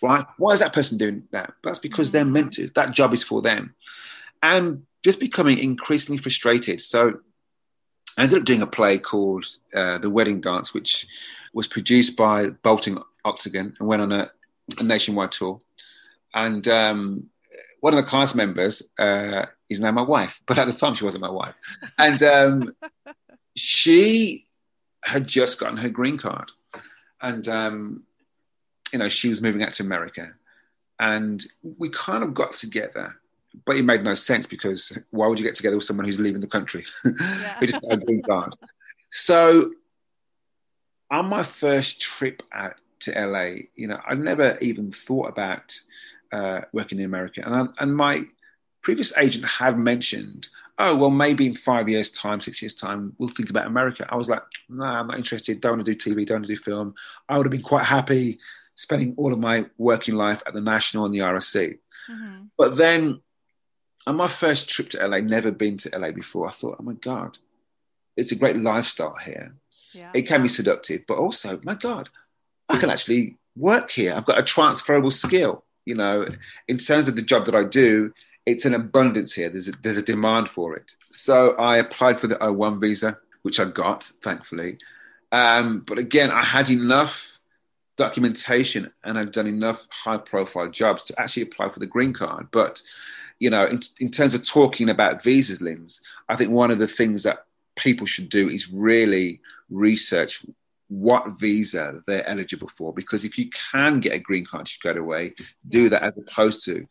[0.02, 0.26] Right?
[0.38, 1.54] Why is that person doing that?
[1.64, 2.18] That's because mm-hmm.
[2.18, 2.68] they're meant to.
[2.76, 3.76] That job is for them.
[4.42, 6.82] And just becoming increasingly frustrated.
[6.82, 7.20] So
[8.18, 11.08] I ended up doing a play called uh, The Wedding Dance, which
[11.54, 14.32] was produced by Bolton Octagon and went on a
[14.78, 15.60] a nationwide tour.
[16.34, 17.30] And um,
[17.82, 21.06] one of the cast members uh, is now my wife, but at the time she
[21.06, 21.56] wasn't my wife.
[21.98, 22.76] And um,
[23.56, 24.48] she
[25.04, 26.52] had just gotten her green card.
[27.22, 28.04] And, um,
[28.92, 30.34] you know, she was moving out to America.
[31.00, 33.16] And we kind of got together,
[33.66, 36.42] but it made no sense because why would you get together with someone who's leaving
[36.42, 36.86] the country?
[37.04, 37.60] Yeah.
[37.62, 38.56] just got a green card.
[39.12, 39.74] So
[41.12, 45.78] on my first trip out to LA, you know, I'd never even thought about
[46.32, 48.24] uh, working in America, and I, and my
[48.82, 50.48] previous agent had mentioned,
[50.80, 54.08] oh well, maybe in five years' time, six years' time, we'll think about America.
[54.10, 55.62] I was like, no, nah, I'm not interested.
[55.62, 56.26] Don't want to do TV.
[56.26, 56.96] Don't want to do film.
[57.30, 58.40] I would have been quite happy
[58.76, 61.78] spending all of my working life at the National and the RSC.
[62.10, 62.46] Mm-hmm.
[62.58, 63.22] But then
[64.08, 66.94] on my first trip to LA, never been to LA before, I thought, oh my
[66.94, 67.38] God,
[68.18, 69.56] it's a great lifestyle here.
[69.94, 70.12] Yeah.
[70.14, 72.10] It can be seductive, but also, my God,
[72.74, 74.14] I can actually work here.
[74.16, 75.64] I've got a transferable skill.
[75.86, 76.26] You know,
[76.68, 78.14] in terms of the job that I do,
[78.46, 79.50] it's an abundance here.
[79.50, 80.92] There's a, there's a demand for it.
[81.12, 84.78] So I applied for the O1 visa, which I got, thankfully.
[85.32, 87.40] Um, but again, I had enough
[87.98, 92.48] documentation and I've done enough high profile jobs to actually apply for the green card.
[92.52, 92.82] But,
[93.40, 96.88] you know, in, in terms of talking about visas, Linz, I think one of the
[96.88, 97.46] things that
[97.78, 100.46] people should do is really research
[100.88, 102.94] what visa they're eligible for.
[102.94, 105.34] Because if you can get a green card straight away,
[105.68, 106.86] do that as opposed to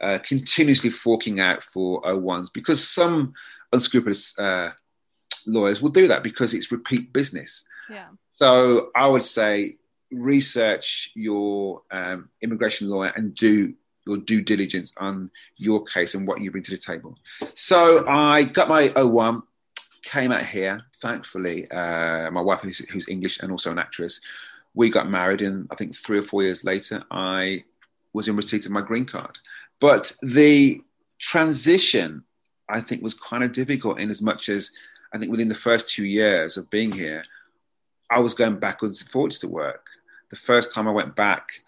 [0.00, 2.52] uh, continuously forking out for O1s.
[2.52, 3.34] Because some
[3.72, 4.72] unscrupulous uh,
[5.46, 7.66] lawyers will do that because it's repeat business.
[7.90, 8.08] Yeah.
[8.30, 9.76] So I would say
[10.10, 13.74] research your um, immigration lawyer and do
[14.06, 17.16] your due diligence on your case and what you bring to the table.
[17.54, 19.42] So I got my O1,
[20.04, 20.82] came out here.
[21.00, 24.20] Thankfully, uh, my wife, who's, who's, English and also an actress,
[24.74, 27.64] we got married, and I think three or four years later, I
[28.12, 29.38] was in receipt of my green card.
[29.80, 30.82] But the
[31.18, 32.24] transition,
[32.68, 34.70] I think, was kind of difficult in as much as
[35.12, 37.24] I think within the first two years of being here,
[38.10, 39.86] I was going backwards and forwards to work
[40.34, 41.62] the first time I went back,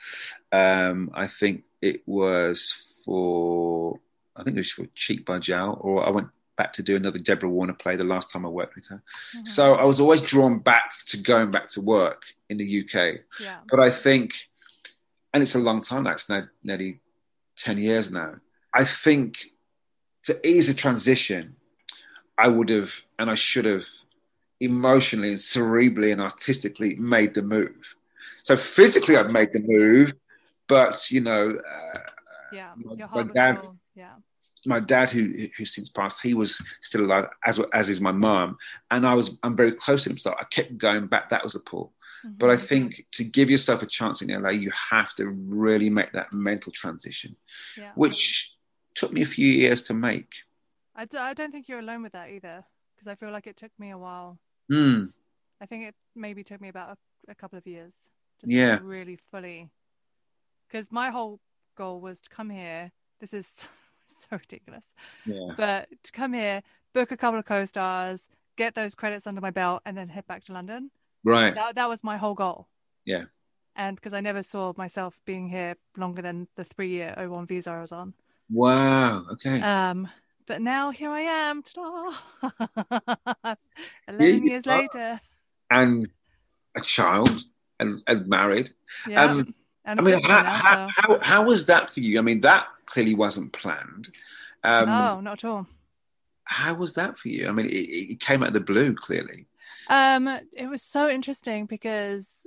[0.50, 4.00] um, I think it was for,
[4.34, 7.18] I think it was for Cheek by Jowl, or I went back to do another
[7.18, 9.02] Deborah Warner play the last time I worked with her.
[9.36, 9.44] Mm-hmm.
[9.44, 13.20] So I was always drawn back to going back to work in the UK.
[13.40, 13.58] Yeah.
[13.68, 14.34] But I think,
[15.32, 17.00] and it's a long time, that's now nearly
[17.58, 18.36] 10 years now.
[18.74, 19.44] I think
[20.24, 21.56] to ease the transition,
[22.38, 23.86] I would have and I should have
[24.60, 27.94] emotionally and cerebrally and artistically made the move.
[28.42, 30.12] So physically, I've made the move,
[30.68, 31.98] but you know, uh,
[32.52, 34.14] yeah, my, my dad, yeah.
[34.66, 38.58] My dad, who who since passed, he was still alive, as as is my mom,
[38.90, 41.30] and I was I'm very close to him, so I kept going back.
[41.30, 41.92] That was a pull.
[42.24, 42.36] Mm-hmm.
[42.38, 46.12] But I think to give yourself a chance in LA, you have to really make
[46.12, 47.36] that mental transition,
[47.76, 47.92] yeah.
[47.94, 48.54] which
[48.94, 50.34] took me a few years to make.
[50.94, 53.56] I d- I don't think you're alone with that either, because I feel like it
[53.56, 54.38] took me a while.
[54.70, 55.12] Mm.
[55.60, 56.96] I think it maybe took me about
[57.28, 58.08] a, a couple of years.
[58.40, 58.78] Just yeah.
[58.82, 59.70] Really fully.
[60.66, 61.40] Because my whole
[61.76, 62.90] goal was to come here.
[63.20, 63.66] This is
[64.28, 64.94] so, ridiculous.
[65.24, 65.54] Yeah.
[65.56, 66.62] But to come here,
[66.94, 70.26] book a couple of co stars, get those credits under my belt, and then head
[70.26, 70.90] back to London.
[71.24, 71.54] Right.
[71.54, 72.68] That, that was my whole goal.
[73.04, 73.24] Yeah.
[73.74, 77.70] And because I never saw myself being here longer than the three year O1 visa
[77.72, 78.14] I was on.
[78.50, 79.24] Wow.
[79.32, 79.60] Okay.
[79.60, 80.08] Um,
[80.46, 81.62] but now here I am.
[81.62, 82.46] Ta-da!
[84.08, 85.20] Eleven yeah, years later.
[85.70, 86.08] And
[86.76, 87.42] a child
[87.80, 88.70] and, and married.
[89.08, 89.24] Yeah.
[89.24, 89.54] Um,
[89.86, 90.92] I mean, how, now, so.
[90.96, 92.18] how, how, was that for you?
[92.18, 94.08] I mean, that clearly wasn't planned.
[94.64, 95.66] Um, no, not at all.
[96.44, 97.48] How was that for you?
[97.48, 99.46] I mean, it, it came out of the blue, clearly.
[99.88, 102.46] Um, it was so interesting because,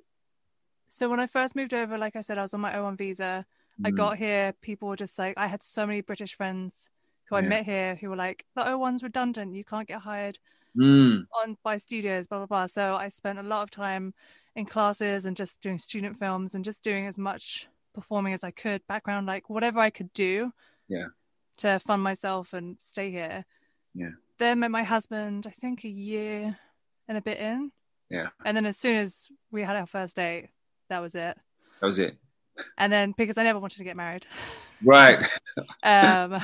[0.90, 3.46] so when I first moved over, like I said, I was on my O1 visa.
[3.82, 3.88] Mm.
[3.88, 6.90] I got here, people were just like, I had so many British friends
[7.26, 10.40] who I met here who were like, the O1's redundant, you can't get hired
[10.76, 11.24] mm.
[11.44, 12.66] on by studios, blah blah blah.
[12.66, 14.14] So I spent a lot of time
[14.60, 18.52] in classes and just doing student films and just doing as much performing as I
[18.52, 20.52] could, background, like whatever I could do.
[20.88, 21.08] Yeah.
[21.58, 23.46] To fund myself and stay here.
[23.94, 24.12] Yeah.
[24.38, 26.58] Then met my husband, I think a year
[27.08, 27.72] and a bit in.
[28.10, 28.28] Yeah.
[28.46, 30.50] And then as soon as we had our first date,
[30.90, 31.38] that was it.
[31.82, 32.18] That was it.
[32.78, 34.26] And then because I never wanted to get married.
[34.82, 35.20] Right.
[35.84, 36.42] um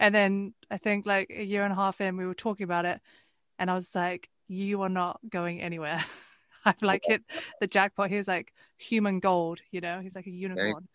[0.00, 2.86] and then I think like a year and a half in we were talking about
[2.86, 3.00] it
[3.56, 6.04] and I was like, You are not going anywhere.
[6.64, 7.22] I've like hit
[7.60, 8.10] the jackpot.
[8.10, 10.88] He's like human gold, you know, he's like a unicorn.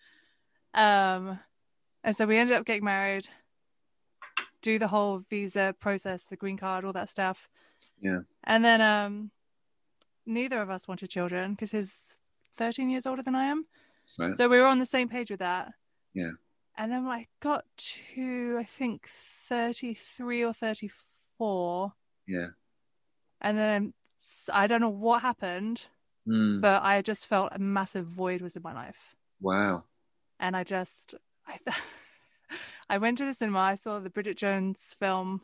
[0.73, 1.39] Um,
[2.03, 3.27] and so we ended up getting married,
[4.61, 7.49] do the whole visa process, the green card, all that stuff.
[7.99, 8.19] Yeah.
[8.43, 9.31] And then um,
[10.25, 12.17] neither of us wanted children because he's
[12.53, 13.65] 13 years older than I am.
[14.19, 14.33] Right.
[14.33, 15.73] So we were on the same page with that.
[16.13, 16.31] Yeah.
[16.77, 21.93] And then I got to, I think, 33 or 34.
[22.27, 22.47] Yeah.
[23.41, 23.93] And then
[24.53, 25.87] I don't know what happened,
[26.27, 26.61] mm.
[26.61, 29.15] but I just felt a massive void was in my life.
[29.41, 29.83] Wow.
[30.39, 31.15] And I just,
[31.47, 31.81] I, th-
[32.89, 33.59] I went to the cinema.
[33.59, 35.41] I saw the Bridget Jones film,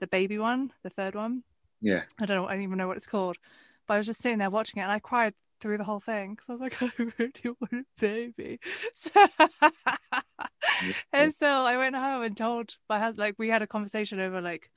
[0.00, 1.42] the baby one, the third one.
[1.80, 2.02] Yeah.
[2.20, 2.46] I don't know.
[2.46, 3.36] I don't even know what it's called.
[3.86, 6.34] But I was just sitting there watching it, and I cried through the whole thing
[6.34, 8.60] because I was like, I really want a baby.
[8.94, 9.10] So
[11.12, 14.40] and so I went home and told my husband, like, we had a conversation over
[14.40, 14.70] like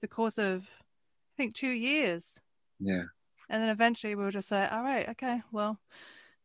[0.00, 2.40] the course of, I think, two years.
[2.82, 3.04] Yeah.
[3.48, 5.78] And then eventually we were just like, all right, okay, well,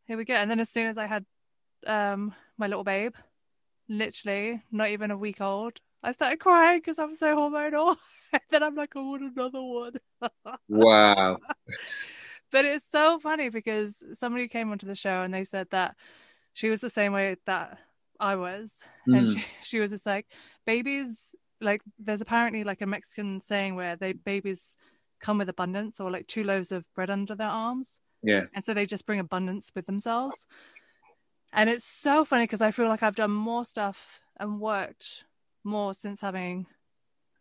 [0.04, 0.34] here we go.
[0.34, 1.24] And then as soon as I had
[1.86, 3.14] um my little babe,
[3.88, 7.96] literally not even a week old, I started crying because I'm so hormonal.
[8.32, 9.94] and then I'm like, I want another one.
[10.68, 11.38] wow.
[12.50, 15.96] but it's so funny because somebody came onto the show and they said that
[16.52, 17.78] she was the same way that
[18.20, 18.84] I was.
[19.08, 19.18] Mm.
[19.18, 20.26] And she, she was just like,
[20.66, 24.76] babies, like, there's apparently like a Mexican saying where they babies
[25.20, 28.00] come with abundance or like two loaves of bread under their arms.
[28.22, 28.44] Yeah.
[28.54, 30.46] And so they just bring abundance with themselves.
[31.52, 35.24] And it's so funny because I feel like I've done more stuff and worked
[35.64, 36.66] more since having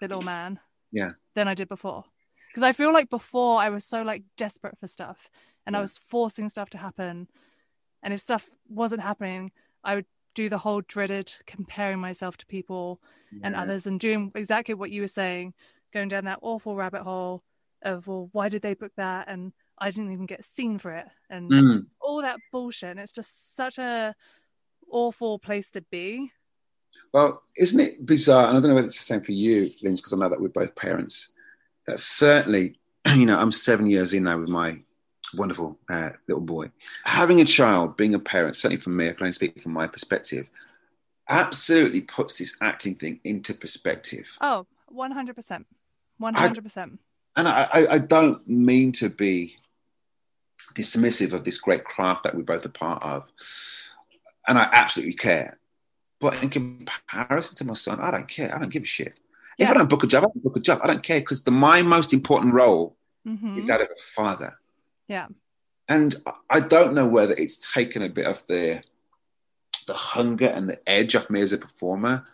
[0.01, 0.59] little man.
[0.91, 1.11] Yeah.
[1.35, 2.05] Than I did before.
[2.49, 5.29] Because I feel like before I was so like desperate for stuff
[5.65, 5.79] and yeah.
[5.79, 7.27] I was forcing stuff to happen.
[8.01, 9.51] And if stuff wasn't happening,
[9.83, 13.39] I would do the whole dreaded comparing myself to people yeah.
[13.43, 15.53] and others and doing exactly what you were saying,
[15.93, 17.43] going down that awful rabbit hole
[17.87, 19.27] of well, why did they book that?
[19.27, 21.85] And I didn't even get seen for it and mm.
[22.01, 22.91] all that bullshit.
[22.91, 24.15] And it's just such a
[24.91, 26.31] awful place to be.
[27.13, 28.47] Well, isn't it bizarre?
[28.47, 30.41] And I don't know whether it's the same for you, Linz, because I know that
[30.41, 31.33] we're both parents.
[31.85, 32.79] That certainly,
[33.15, 34.79] you know, I'm seven years in now with my
[35.33, 36.71] wonderful uh, little boy.
[37.05, 39.87] Having a child, being a parent, certainly for me, I can only speak from my
[39.87, 40.49] perspective,
[41.29, 44.25] absolutely puts this acting thing into perspective.
[44.41, 45.65] Oh, 100%.
[46.21, 46.77] 100%.
[46.77, 46.89] I,
[47.37, 49.55] and I, I don't mean to be
[50.73, 53.29] dismissive of this great craft that we're both a part of.
[54.47, 55.59] And I absolutely care.
[56.19, 58.53] But in comparison to my son, I don't care.
[58.53, 59.19] I don't give a shit.
[59.57, 59.67] Yeah.
[59.67, 60.79] If I don't book a job, I don't book a job.
[60.83, 62.95] I don't care because the my most important role
[63.27, 63.59] mm-hmm.
[63.59, 64.57] is that of a father.
[65.07, 65.27] Yeah.
[65.87, 66.15] And
[66.49, 68.81] I don't know whether it's taken a bit of the
[69.85, 72.25] the hunger and the edge off me as a performer,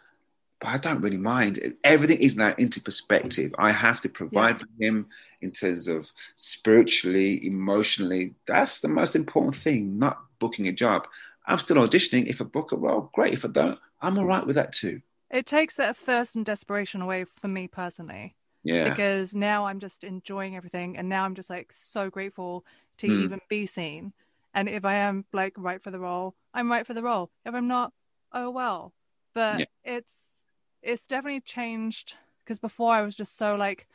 [0.64, 1.76] but I don't really mind.
[1.84, 3.54] Everything is now into perspective.
[3.60, 4.60] I have to provide yeah.
[4.60, 5.08] for him
[5.42, 8.34] in terms of spiritually, emotionally.
[8.48, 11.06] That's the most important thing, not booking a job.
[11.48, 12.28] I'm still auditioning.
[12.28, 13.34] If I book a role, great.
[13.34, 15.02] If I don't, I'm all right with that too.
[15.30, 18.34] It takes that thirst and desperation away for me personally.
[18.64, 18.88] Yeah.
[18.88, 22.66] Because now I'm just enjoying everything and now I'm just like so grateful
[23.00, 23.22] to mm.
[23.22, 24.14] even be seen.
[24.54, 27.32] And if I am like right for the role, I'm right for the role.
[27.46, 27.92] If I'm not,
[28.32, 28.94] oh well.
[29.34, 29.66] But yeah.
[29.84, 30.46] it's
[30.84, 33.88] it's definitely changed because before I was just so like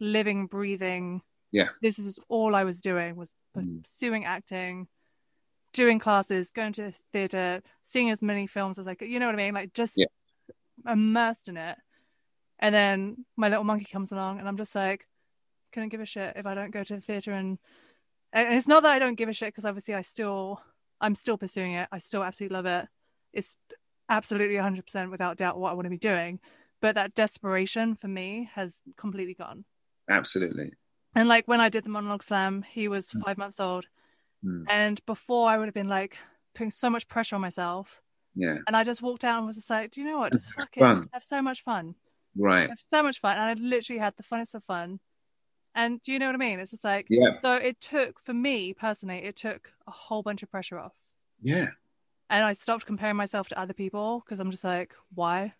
[0.00, 1.22] living, breathing.
[1.52, 1.68] Yeah.
[1.80, 3.82] This is all I was doing was mm.
[3.82, 4.88] pursuing acting,
[5.72, 9.08] doing classes, going to theatre, seeing as many films as I could.
[9.08, 9.54] You know what I mean?
[9.54, 10.06] Like just yeah.
[10.90, 11.76] immersed in it.
[12.58, 15.06] And then my little monkey comes along, and I'm just like,
[15.72, 17.32] couldn't give a shit if I don't go to the theatre.
[17.32, 17.58] And
[18.32, 20.60] and it's not that I don't give a shit because obviously I still
[21.00, 21.88] I'm still pursuing it.
[21.92, 22.88] I still absolutely love it.
[23.32, 23.58] It's
[24.08, 26.40] absolutely 100% without doubt what I want to be doing.
[26.80, 29.64] But that desperation for me has completely gone.
[30.10, 30.72] Absolutely.
[31.14, 33.24] And like when I did the monologue slam, he was mm.
[33.24, 33.86] five months old.
[34.44, 34.64] Mm.
[34.68, 36.16] And before I would have been like
[36.54, 38.02] putting so much pressure on myself.
[38.34, 38.56] Yeah.
[38.66, 40.32] And I just walked out and was just like, do you know what?
[40.32, 40.80] Just fuck it.
[40.80, 41.94] Just have so much fun.
[42.36, 42.68] Right.
[42.68, 43.36] Have so much fun.
[43.36, 45.00] And I literally had the funnest of fun.
[45.74, 46.60] And do you know what I mean?
[46.60, 47.36] It's just like, yeah.
[47.40, 51.12] So it took, for me personally, it took a whole bunch of pressure off.
[51.42, 51.68] Yeah.
[52.30, 55.54] And I stopped comparing myself to other people because I'm just like, why?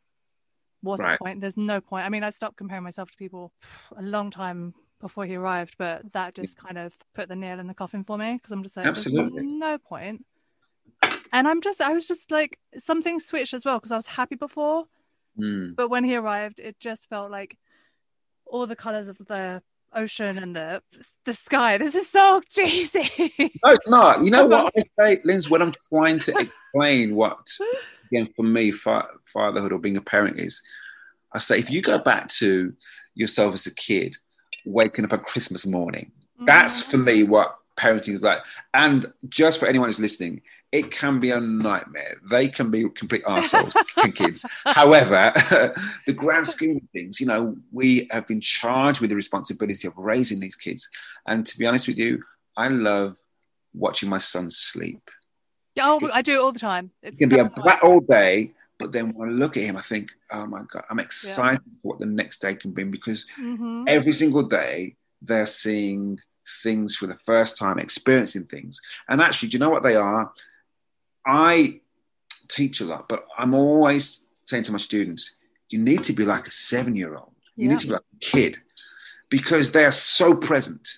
[0.81, 1.19] What's right.
[1.19, 1.41] the point?
[1.41, 2.07] There's no point.
[2.07, 3.53] I mean, I stopped comparing myself to people
[3.97, 7.67] a long time before he arrived, but that just kind of put the nail in
[7.67, 9.47] the coffin for me because I'm just like, Absolutely.
[9.47, 10.25] no point.
[11.33, 14.37] And I'm just, I was just like, something switched as well because I was happy
[14.37, 14.85] before.
[15.39, 15.75] Mm.
[15.75, 17.59] But when he arrived, it just felt like
[18.47, 19.63] all the colors of the
[19.95, 20.83] ocean and the
[21.25, 21.79] the sky.
[21.79, 23.09] This is so cheesy.
[23.39, 24.25] no, it's not.
[24.25, 27.49] You know what I say, Linz, when I'm trying to explain what,
[28.11, 30.63] again, for me, fa- fatherhood or being a parent is,
[31.33, 32.73] I say, if you go back to
[33.15, 34.17] yourself as a kid,
[34.65, 36.47] waking up on Christmas morning, mm-hmm.
[36.47, 38.39] that's for me what parenting is like.
[38.73, 40.43] And just for anyone who's listening,
[40.75, 42.17] it can be a nightmare.
[42.29, 43.73] They can be complete assholes,
[44.03, 44.45] and kids.
[44.65, 45.33] However,
[46.07, 49.97] the grand scheme of things, you know, we have been charged with the responsibility of
[49.97, 50.91] raising these kids.
[51.29, 52.25] And to be honest with you,
[52.57, 53.17] I love
[53.73, 55.09] watching my son sleep.
[55.79, 56.91] Oh, I do it all the time.
[57.05, 58.51] It's it can so be a brat all day,
[58.81, 61.79] but then when I look at him, I think, oh my God, I'm excited yeah.
[61.83, 63.85] for what the next day can bring because mm-hmm.
[63.87, 66.19] every single day they're seeing
[66.65, 68.81] things for the first time, experiencing things.
[69.09, 70.33] And actually, do you know what they are?
[71.27, 71.81] I
[72.49, 75.37] teach a lot, but I'm always saying to my students,
[75.69, 77.33] you need to be like a seven year old.
[77.57, 77.71] You yeah.
[77.71, 78.59] need to be like a kid
[79.29, 80.89] because they are so present.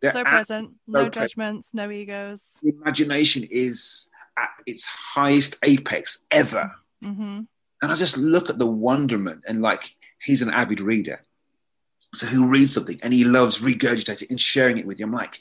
[0.00, 2.58] They're so present, no judgments, no egos.
[2.62, 6.72] The imagination is at its highest apex ever.
[7.04, 7.42] Mm-hmm.
[7.82, 9.88] And I just look at the wonderment and like
[10.20, 11.20] he's an avid reader.
[12.14, 15.06] So who reads something and he loves regurgitating and sharing it with you.
[15.06, 15.38] I'm like,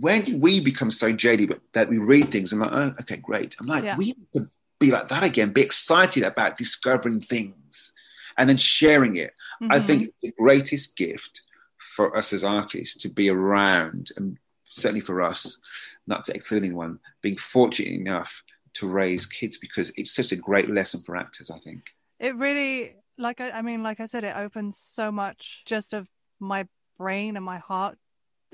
[0.00, 2.52] when did we become so jaded but that we read things?
[2.52, 3.56] I'm like, oh, okay, great.
[3.60, 3.96] I'm like, Yeah.
[3.96, 7.92] we need to be like that again, be excited about discovering things
[8.38, 9.34] and then sharing it.
[9.70, 9.84] I Mhm.
[9.86, 11.42] think it's the greatest gift
[11.78, 14.38] for us as artists to be around, and
[14.70, 15.60] certainly for us,
[16.06, 18.42] not to exclude anyone, being fortunate enough
[18.74, 21.94] to raise kids because it's such a great lesson for actors, I think.
[22.18, 26.08] it really like I, I mean like i said it opens so much just of
[26.40, 26.66] my
[26.96, 27.98] brain and my heart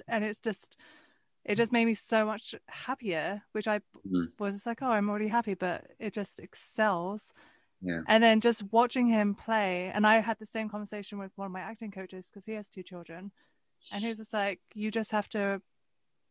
[0.09, 0.77] and it's just
[1.45, 4.39] it just made me so much happier which i Mhm.
[4.39, 7.33] was just like oh i'm already happy but it just excels
[7.81, 8.03] Yeah.
[8.07, 11.53] and then just watching him play and i had the same conversation with one of
[11.53, 13.33] my acting coaches because he has two children
[13.93, 15.63] and he was just like you just have to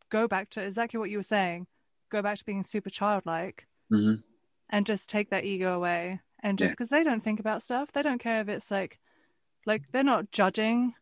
[0.10, 1.68] go back to exactly what you were saying
[2.10, 4.24] go back to being super childlike Mhm.
[4.70, 6.74] and just take that ego away and just Yeah.
[6.74, 9.00] because they don't think about stuff they don't care if it's like
[9.66, 10.94] like they're not judging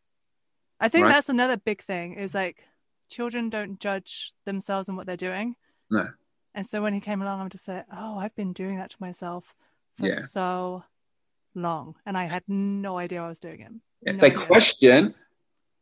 [0.79, 1.13] i think Right.
[1.13, 2.63] that's another big thing is like
[3.05, 5.55] children don't judge themselves and what they're doing
[5.89, 6.07] No.
[6.53, 8.97] and so when he came along i'm just like oh i've been doing that to
[8.99, 9.55] myself
[9.97, 10.19] for Yeah.
[10.19, 10.83] so
[11.53, 13.71] long and i had no idea i was doing it
[14.05, 14.45] Yeah, No they idea.
[14.45, 15.15] question,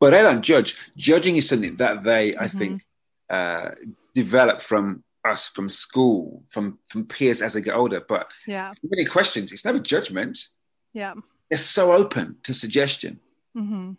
[0.00, 0.76] but they don't judge.
[0.96, 2.58] Judging is something that they, I Mhm.
[2.58, 2.86] think,
[3.30, 3.70] uh,
[4.14, 8.00] develop from us, from school, from from peers as they get older.
[8.00, 10.36] But yeah many questions, it's never judgment.
[10.92, 11.14] yeah
[11.48, 13.20] They're so open to suggestion.
[13.54, 13.92] hmm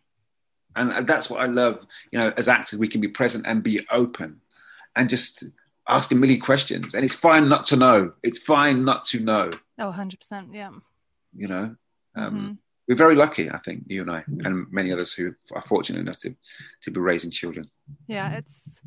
[0.76, 1.86] And that's what I love.
[2.12, 4.42] You know, as actors, we can be present and be open
[4.96, 5.44] and just
[5.88, 6.94] ask a million questions.
[6.94, 8.14] And it's fine not to know.
[8.24, 9.50] It's fine not to know,
[9.80, 10.72] oh 100% yeah
[11.38, 11.76] you know.
[12.16, 12.58] Um, Mhm.
[12.88, 16.20] We're very lucky, I think, you and I, and many others who are fortunate enough
[16.20, 16.36] to,
[16.82, 17.70] to be raising children.
[18.08, 18.80] yeah it's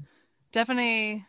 [0.52, 1.24] definitely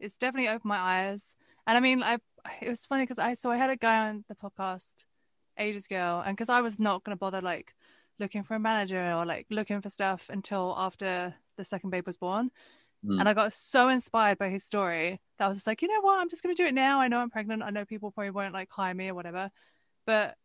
[0.00, 1.36] it's definitely opened my eyes
[1.66, 2.18] and i mean i
[2.60, 5.04] it was funny because i so i had a guy on the podcast
[5.58, 7.74] ages ago and because i was not going to bother like
[8.22, 12.16] looking for a manager or like looking for stuff until after the second babe was
[12.16, 12.50] born
[13.04, 13.18] Mm.
[13.18, 16.00] and i got so inspired by his story that i was just like you know
[16.02, 18.12] what i'm just going to do it now i know i'm pregnant i know people
[18.12, 19.50] probably won't like hire me or whatever
[20.06, 20.36] but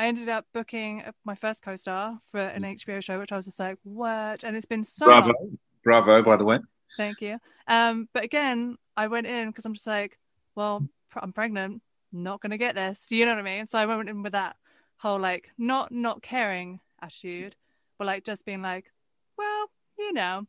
[0.00, 3.58] I ended up booking my first co-star for an HBO show, which I was just
[3.58, 5.06] like, "What?" And it's been so.
[5.06, 5.26] Bravo.
[5.26, 5.58] long.
[5.82, 6.60] Bravo, by the way.
[6.96, 7.38] Thank you.
[7.66, 10.16] Um, but again, I went in because I'm just like,
[10.54, 13.06] well, pr- I'm pregnant, not gonna get this.
[13.08, 13.66] Do you know what I mean?
[13.66, 14.54] So I went in with that
[14.98, 17.56] whole like not not caring attitude,
[17.98, 18.92] but like just being like,
[19.36, 20.46] well, you know.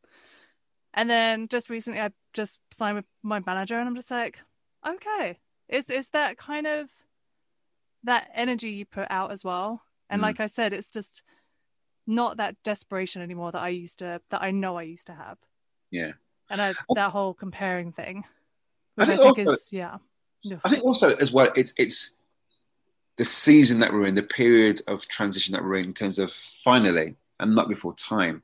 [0.93, 4.39] And then just recently, I just signed with my manager, and I'm just like,
[4.87, 5.37] okay,
[5.67, 6.89] it's it's that kind of
[8.03, 9.81] that energy you put out as well.
[10.09, 10.23] And Mm.
[10.23, 11.21] like I said, it's just
[12.07, 15.37] not that desperation anymore that I used to that I know I used to have
[15.91, 16.13] Yeah.
[16.49, 18.23] and I, that whole comparing thing,
[18.95, 19.97] which I think think, also- is yeah,
[20.65, 22.15] I think also as well, it's it's
[23.19, 26.31] the season that we're in, the period of transition that we're in, in terms of
[26.31, 28.41] finally and not before time.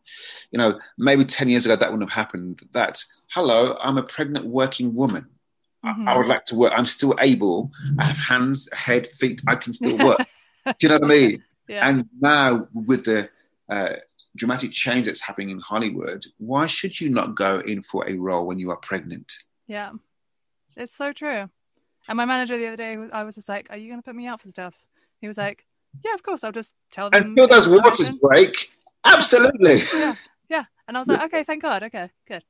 [0.51, 2.59] You know, maybe ten years ago that wouldn't have happened.
[2.73, 5.25] That hello, I'm a pregnant working woman.
[5.83, 6.07] I- Mhm.
[6.09, 6.73] I would like to work.
[6.75, 7.71] I'm still able.
[7.99, 9.41] I have hands, head, feet.
[9.47, 10.27] I can still work.
[10.65, 11.43] Do you know what I mean?
[11.69, 13.29] yeah, And now with the
[13.69, 13.93] uh,
[14.35, 18.45] dramatic change that's happening in Hollywood, why should you not go in for a role
[18.47, 19.31] when you are pregnant?
[19.67, 19.91] yeah,
[20.75, 21.49] it's so true.
[22.07, 24.15] And my manager the other day, I was just like, "Are you going to put
[24.15, 24.75] me out for stuff?"
[25.21, 25.65] He was like,
[26.03, 26.43] "Yeah, of course.
[26.43, 28.71] I'll just tell them." Until those the waters situation." break,
[29.05, 29.83] absolutely.
[29.93, 30.13] yeah,
[30.49, 30.63] yeah.
[30.87, 31.83] And I was like, "Okay, thank God.
[31.83, 32.43] Okay, good."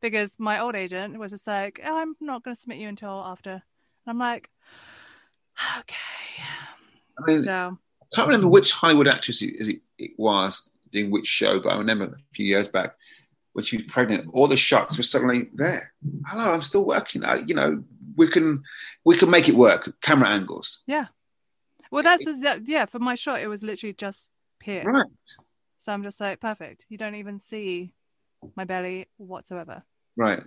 [0.00, 3.22] Because my old agent was just like, oh, "I'm not going to submit you until
[3.24, 3.60] after," and
[4.06, 4.50] I'm like,
[5.80, 5.96] "Okay."
[7.18, 11.10] I mean, So I can't remember which Hollywood actress it, is it, it was doing
[11.10, 12.94] which show, but I remember a few years back
[13.52, 15.92] when she was pregnant, all the shots were suddenly there.
[16.26, 17.24] Hello, I'm still working.
[17.24, 17.82] I, you know,
[18.18, 18.62] we can
[19.04, 19.82] we can make it work.
[20.02, 21.06] Camera angles, Yeah.
[21.90, 22.84] well, that's the- yeah.
[22.86, 24.30] For my shot, it was literally just
[24.62, 24.82] here.
[24.84, 25.06] right?
[25.78, 26.84] So I'm just like, perfect.
[26.88, 27.92] You don't even see
[28.56, 29.84] my belly whatsoever.
[30.16, 30.42] Right.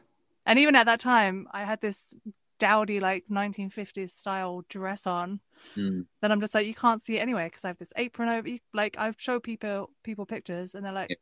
[0.46, 2.14] And even at that time, I had this
[2.60, 5.40] dowdy, like 1950s style dress on.
[5.78, 6.06] Mm.
[6.22, 8.48] Then I'm just like, you can't see it anyway because I have this apron over.
[8.50, 11.16] you- Like I've showed people people pictures, and they're like, Yeah.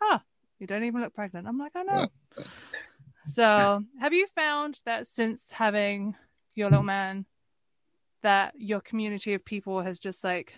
[0.00, 0.18] "Huh,
[0.60, 2.08] you don't even look pregnant." I'm like, I know.
[2.38, 2.44] Yeah.
[3.28, 6.14] So, have you found that since having
[6.54, 7.26] your little man,
[8.22, 10.54] that your community of people has just like,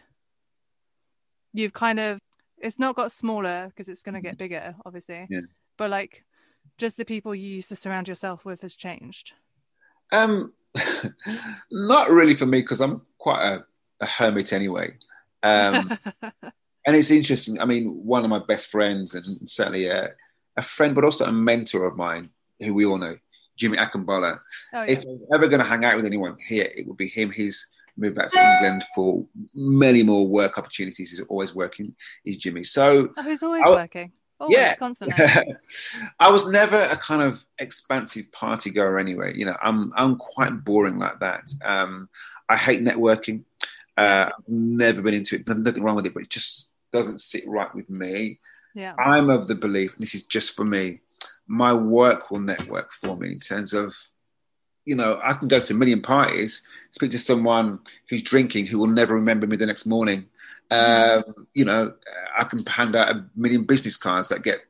[1.52, 2.20] you've kind of,
[2.58, 5.26] it's not got smaller because it's going to get bigger, obviously.
[5.28, 5.40] Yeah.
[5.76, 6.24] But like,
[6.78, 9.34] just the people you used to surround yourself with has changed.
[10.12, 10.52] Um,
[11.72, 13.64] not really for me because I'm quite a,
[14.00, 14.92] a hermit anyway.
[15.42, 15.98] Um,
[16.32, 17.60] and it's interesting.
[17.60, 20.10] I mean, one of my best friends, and certainly a,
[20.56, 22.30] a friend, but also a mentor of mine,
[22.60, 23.16] who we all know,
[23.56, 24.40] Jimmy Akingbola.
[24.74, 24.90] oh yeah.
[24.90, 27.30] If I'm ever going to hang out with anyone here, it would be him.
[27.30, 31.10] He's moved back to England for many more work opportunities.
[31.10, 31.94] He's always working.
[32.24, 32.64] Is Jimmy.
[32.64, 34.12] So oh, he's always I, working.
[34.40, 35.22] Always, yeah, constantly.
[36.20, 39.32] I was never a kind of expansive party goer anyway.
[39.34, 41.50] You know, I'm I'm quite boring like that.
[41.62, 42.08] Um,
[42.48, 43.44] I hate networking.
[43.98, 45.44] Uh, I've never been into it.
[45.44, 48.40] There's nothing wrong with it, but it just doesn't sit right with me.
[48.74, 48.94] Yeah.
[48.98, 51.00] I'm of the belief, this is just for me,
[51.50, 53.96] my work will network for me in terms of,
[54.84, 58.78] you know, I can go to a million parties, speak to someone who's drinking who
[58.78, 60.26] will never remember me the next morning.
[60.70, 61.94] Um, you know,
[62.38, 64.60] I can hand out a million business cards that get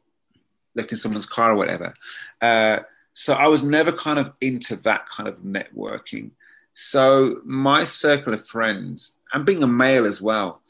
[0.75, 1.93] left in someone's car or whatever.
[2.41, 2.79] Uh,
[3.13, 6.31] so I was never kind of into that kind of networking.
[6.73, 10.63] So my circle of friends, and being a male as well,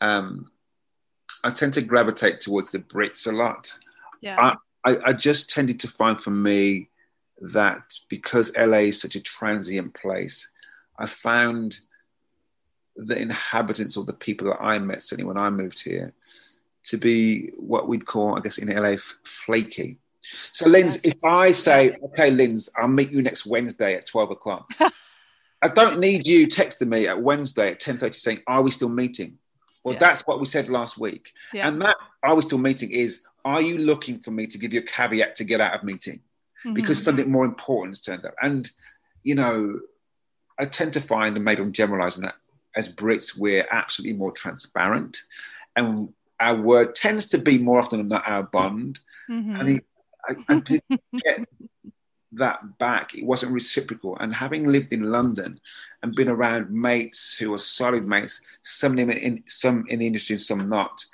[0.00, 0.48] um,
[1.42, 3.76] I tend to gravitate towards the Brits a lot.
[4.20, 4.36] Yeah.
[4.40, 4.56] I,
[4.86, 6.88] I, I just tended to find for me
[7.40, 10.52] that because LA is such a transient place,
[10.98, 11.78] I found
[12.96, 16.14] the inhabitants or the people that I met, certainly when I moved here,
[16.84, 19.98] to be what we'd call, I guess, in LA, flaky.
[20.52, 24.70] So, Linz, if I say, okay, Linz, I'll meet you next Wednesday at 12 o'clock,
[25.62, 29.38] I don't need you texting me at Wednesday at 10.30 saying, are we still meeting?
[29.82, 30.00] Well, yeah.
[30.00, 31.32] that's what we said last week.
[31.52, 31.68] Yeah.
[31.68, 34.80] And that are we still meeting is are you looking for me to give you
[34.80, 36.16] a caveat to get out of meeting?
[36.16, 36.74] Mm-hmm.
[36.74, 38.34] Because something more important has turned up.
[38.42, 38.68] And,
[39.22, 39.78] you know,
[40.58, 42.34] I tend to find, and maybe I'm generalizing that,
[42.74, 45.16] as Brits, we're absolutely more transparent.
[45.76, 48.98] And our word tends to be more often than not our bond.
[49.30, 49.60] Mm-hmm.
[49.60, 49.80] And
[50.28, 50.82] I, I did
[51.24, 51.48] get
[52.32, 53.14] that back.
[53.14, 54.16] It wasn't reciprocal.
[54.18, 55.60] And having lived in London
[56.02, 60.40] and been around mates who are solid mates, some in some in the industry and
[60.40, 61.04] some not,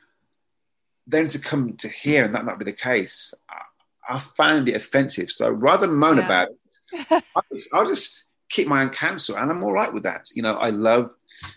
[1.07, 4.77] then to come to here and that not be the case, I, I found it
[4.77, 5.31] offensive.
[5.31, 6.25] So rather than moan yeah.
[6.25, 10.05] about it, I'll just, I'll just keep my own counsel, and I'm all right with
[10.05, 10.29] that.
[10.35, 11.11] You know, I love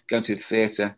[0.08, 0.96] going to the theatre.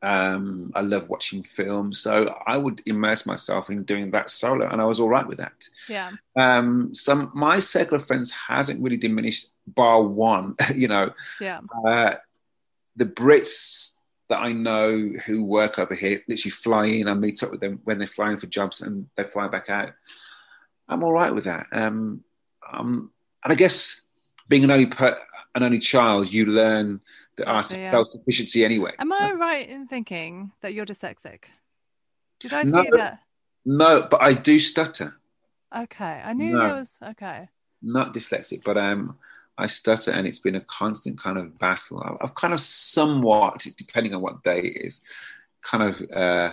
[0.00, 4.80] Um, I love watching films, so I would immerse myself in doing that solo, and
[4.80, 5.68] I was all right with that.
[5.88, 6.12] Yeah.
[6.36, 10.56] Um, some my circle of friends hasn't really diminished, bar one.
[10.74, 11.12] you know.
[11.40, 11.60] Yeah.
[11.86, 12.14] Uh,
[12.96, 13.97] the Brits
[14.28, 17.08] that I know who work over here literally fly in.
[17.08, 19.92] I meet up with them when they're flying for jobs, and they fly back out.
[20.88, 21.66] I'm all right with that.
[21.72, 22.22] Um,
[22.70, 23.10] um,
[23.44, 24.06] and I guess
[24.48, 25.18] being an only per-
[25.54, 27.00] an only child, you learn
[27.36, 28.92] the art of self sufficiency anyway.
[28.98, 31.44] Am I right in thinking that you're dyslexic?
[32.40, 33.20] Did I no, see that?
[33.64, 35.14] No, but I do stutter.
[35.76, 37.48] Okay, I knew no, there was okay.
[37.82, 39.18] Not dyslexic, but um,
[39.58, 42.18] I stutter, and it's been a constant kind of battle.
[42.20, 45.04] I've kind of somewhat, depending on what day it is,
[45.62, 46.52] kind of uh,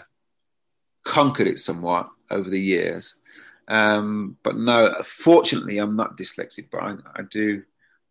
[1.03, 3.19] conquered it somewhat over the years.
[3.67, 7.63] Um, but no, fortunately, I'm not dyslexic, but I, I do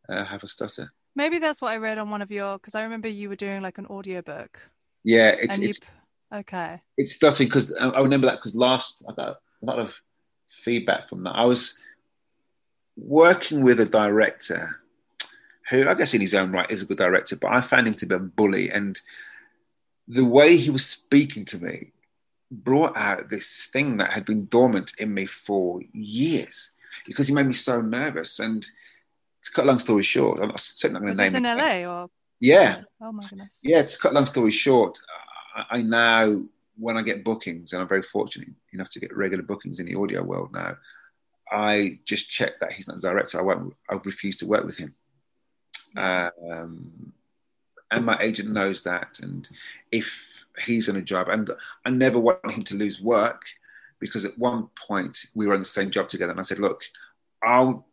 [0.08, 0.92] uh, have a stutter.
[1.16, 3.62] Maybe that's what I read on one of your because I remember you were doing
[3.62, 4.60] like an audiobook.
[5.02, 5.80] Yeah, it's, it's
[6.32, 6.82] okay.
[6.96, 10.00] It's stuttering because I, I remember that because last I got a lot of
[10.50, 11.34] feedback from that.
[11.36, 11.82] I was
[12.96, 14.80] working with a director
[15.70, 17.94] who I guess in his own right is a good director, but I found him
[17.94, 18.70] to be a bully.
[18.70, 19.00] And
[20.06, 21.92] the way he was speaking to me
[22.50, 26.74] brought out this thing that had been dormant in me for years
[27.06, 28.38] because he made me so nervous.
[28.38, 31.84] And to cut a long story short, I'm certainly not going to name this in
[31.84, 32.10] LA or
[32.40, 32.82] yeah.
[33.00, 33.60] Oh my goodness.
[33.62, 34.98] Yeah, to cut a long story short,
[35.56, 36.42] I, I now
[36.76, 39.94] when I get bookings, and I'm very fortunate enough to get regular bookings in the
[39.94, 40.76] audio world now,
[41.50, 43.38] I just check that he's not a director.
[43.38, 43.74] I won't.
[43.88, 44.94] I refuse to work with him.
[45.96, 47.12] Um,
[47.90, 49.20] and my agent knows that.
[49.22, 49.48] And
[49.92, 51.50] if he's in a job, and
[51.84, 53.42] I never want him to lose work
[54.00, 56.84] because at one point we were on the same job together, and I said, "Look,
[57.42, 57.86] I'll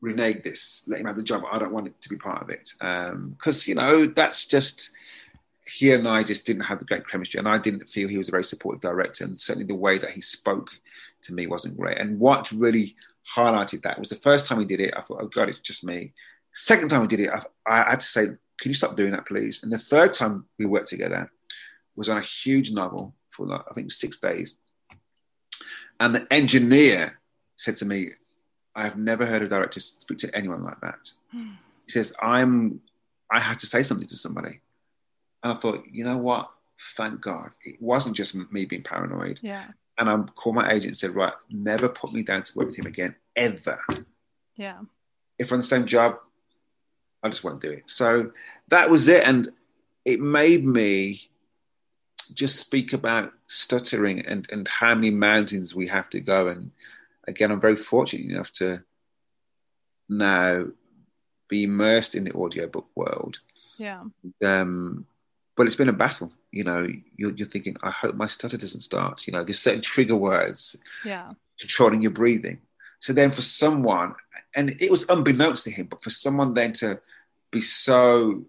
[0.00, 1.44] renege this, let him have the job.
[1.50, 4.92] I don't want it to be part of it because um, you know that's just."
[5.64, 8.28] He and I just didn't have the great chemistry, and I didn't feel he was
[8.28, 9.24] a very supportive director.
[9.24, 10.68] And certainly the way that he spoke
[11.22, 11.98] to me wasn't great.
[11.98, 12.94] And what really
[13.34, 14.92] highlighted that was the first time he did it.
[14.94, 16.12] I thought, "Oh God, it's just me."
[16.54, 19.26] Second time we did it, I, I had to say, can you stop doing that,
[19.26, 19.62] please?
[19.62, 21.30] And the third time we worked together
[21.96, 24.58] was on a huge novel for like, I think six days.
[25.98, 27.18] And the engineer
[27.56, 28.10] said to me,
[28.74, 31.10] I have never heard a director speak to anyone like that.
[31.30, 31.52] Hmm.
[31.86, 32.80] He says, I'm,
[33.30, 34.60] I had to say something to somebody.
[35.42, 36.50] And I thought, you know what?
[36.96, 37.50] Thank God.
[37.64, 39.40] It wasn't just me being paranoid.
[39.42, 39.66] Yeah.
[39.98, 42.78] And I called my agent and said, right, never put me down to work with
[42.78, 43.78] him again, ever.
[44.56, 44.80] Yeah.
[45.38, 46.18] If we're on the same job,
[47.22, 47.84] I just won't do it.
[47.86, 48.32] So
[48.68, 49.24] that was it.
[49.24, 49.48] And
[50.04, 51.28] it made me
[52.34, 56.48] just speak about stuttering and, and how many mountains we have to go.
[56.48, 56.70] And
[57.28, 58.82] again, I'm very fortunate enough to
[60.08, 60.66] now
[61.48, 63.38] be immersed in the audiobook world.
[63.76, 64.04] Yeah.
[64.44, 65.06] Um,
[65.56, 66.32] but it's been a battle.
[66.50, 69.26] You know, you're, you're thinking, I hope my stutter doesn't start.
[69.26, 70.76] You know, there's certain trigger words.
[71.04, 71.32] Yeah.
[71.60, 72.60] Controlling your breathing.
[72.98, 74.14] So then, for someone,
[74.54, 77.00] and it was unbeknownst to him, but for someone then to
[77.50, 78.44] be so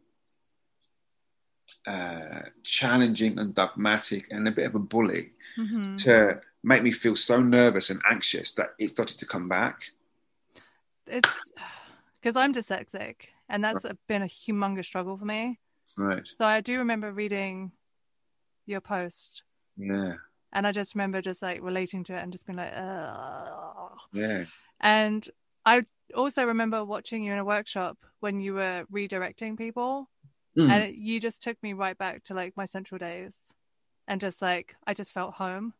[1.88, 5.98] uh, challenging and dogmatic and a bit of a bully Mm-hmm.
[5.98, 9.92] to make me feel so nervous and anxious that it started to come back.
[11.06, 11.52] It's
[12.20, 13.16] because I'm dyslexic,
[13.50, 15.60] and that's been a humongous struggle for me.
[15.96, 16.28] Right.
[16.40, 17.72] So I do remember reading
[18.66, 19.44] your post,
[19.78, 20.14] Yeah.
[20.54, 24.00] and I just remember just like relating to it and just being like, Ugh.
[24.12, 24.46] Yeah.
[24.80, 25.30] and
[25.68, 25.84] I
[26.16, 30.10] also remember watching you in a workshop when you were redirecting people,
[30.58, 30.70] Mm.
[30.70, 33.52] and it, you just took me right back to like my central days,
[34.08, 35.74] and just like I just felt home.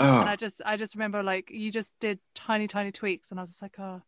[0.00, 3.38] and I oh, just I just remember like you just did tiny tiny tweaks and
[3.40, 4.02] I was just like oh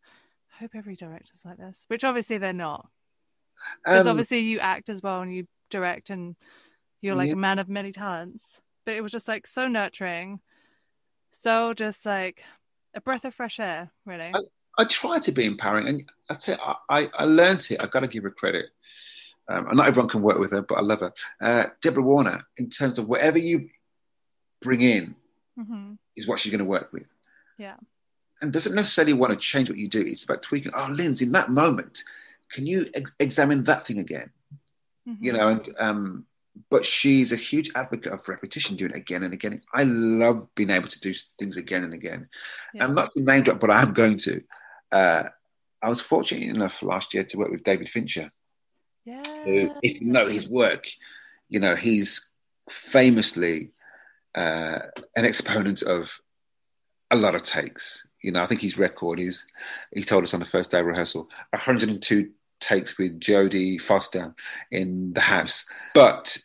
[0.53, 2.87] I hope every director's like this which obviously they're not
[3.83, 6.35] because um, obviously you act as well and you direct and
[7.01, 7.33] you're like Yeah.
[7.33, 10.39] a man of many talents but it was just like so nurturing
[11.31, 12.43] so just like
[12.95, 14.39] a breath of fresh air really I
[14.83, 17.81] try to be empowering, and I say I, I, I learned it.
[17.81, 18.65] I got to give her credit.
[19.47, 21.13] Um, and not everyone can work with her, but I love her.
[21.39, 23.69] Uh, Deborah Warner, in terms of whatever you
[24.61, 25.15] bring in,
[25.57, 27.05] hmm is what she's going to work with.
[27.57, 27.75] Yeah.
[28.41, 30.01] And doesn't necessarily want to change what you do.
[30.01, 30.71] It's about tweaking.
[30.73, 32.03] Oh, Linz, in that moment,
[32.51, 34.31] can you ex- examine that thing again?
[35.19, 36.25] You know, and um,
[36.69, 39.61] but she's a huge advocate of repetition, doing it again and again.
[39.73, 42.27] I love being able to do things again and again.
[42.73, 42.85] Yeah.
[42.85, 44.41] And not to name drop, but I am going to.
[44.91, 45.23] Uh,
[45.81, 48.31] I was fortunate enough last year to work with David Fincher,
[49.05, 50.87] yeah who, if you know his work,
[51.49, 52.29] you know, he's
[52.69, 53.71] famously
[54.33, 54.79] uh,
[55.15, 56.19] an exponent of
[57.11, 58.07] a lot of takes.
[58.21, 59.45] You know, I think his record is,
[59.93, 64.33] he told us on the first day of rehearsal, 102 takes with Jodie Foster
[64.71, 65.65] in the house.
[65.93, 66.37] But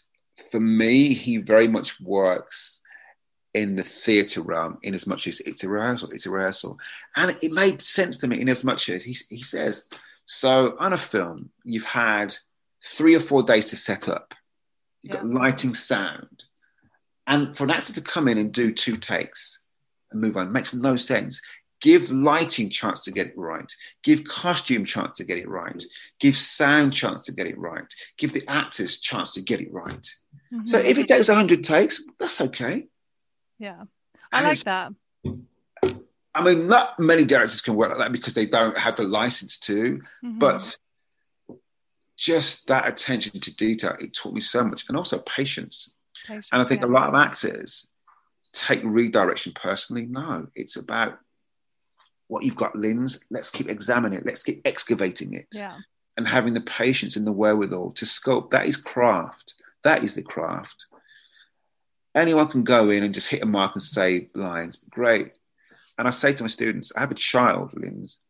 [0.51, 2.83] for me, he very much works
[3.55, 6.79] in the theatre realm in as much as it's a rehearsal, it's a rehearsal.
[7.17, 9.89] And it made sense to me in as much as he, he says,
[10.25, 12.35] so on a film, you've had
[12.85, 14.35] three or four days to set up.
[15.03, 16.45] You've got lighting, sound.
[17.27, 19.63] And for an actor to come in and do two takes
[20.11, 21.43] and move on makes no sense.
[21.81, 23.73] Give lighting chance to get it right.
[24.03, 25.83] Give costume chance to get it right.
[26.19, 27.87] Give sound chance to get it right.
[28.19, 30.15] Give the actors chance to get it right.
[30.53, 30.69] Mhm.
[30.69, 32.90] So if it takes 100 takes, that's okay.
[33.61, 33.83] Yeah
[34.33, 34.93] I And like that
[36.35, 39.59] I mean, not many directors can work like that because they don't have the license
[39.61, 40.39] to, Mhm.
[40.39, 40.79] but
[42.17, 44.85] just that attention to detail, it taught me so much.
[44.89, 45.93] And also patience.
[46.27, 46.87] Patience, And I think yeah.
[46.87, 47.91] a lot of actors
[48.53, 50.07] take redirection personally.
[50.07, 51.19] No, it's about
[52.29, 53.25] what you've got, Linz.
[53.31, 54.27] Let's keep examining it.
[54.27, 55.49] Let's keep excavating it.
[55.53, 55.79] yeah
[56.17, 58.51] And having the patience and the wherewithal to sculpt.
[58.51, 59.55] That is craft.
[59.83, 60.87] That is the craft.
[62.15, 64.79] Anyone can go in and just hit a mark and say lines.
[64.91, 65.33] Great.
[65.99, 68.21] And I say to my students, I have a child, Linz,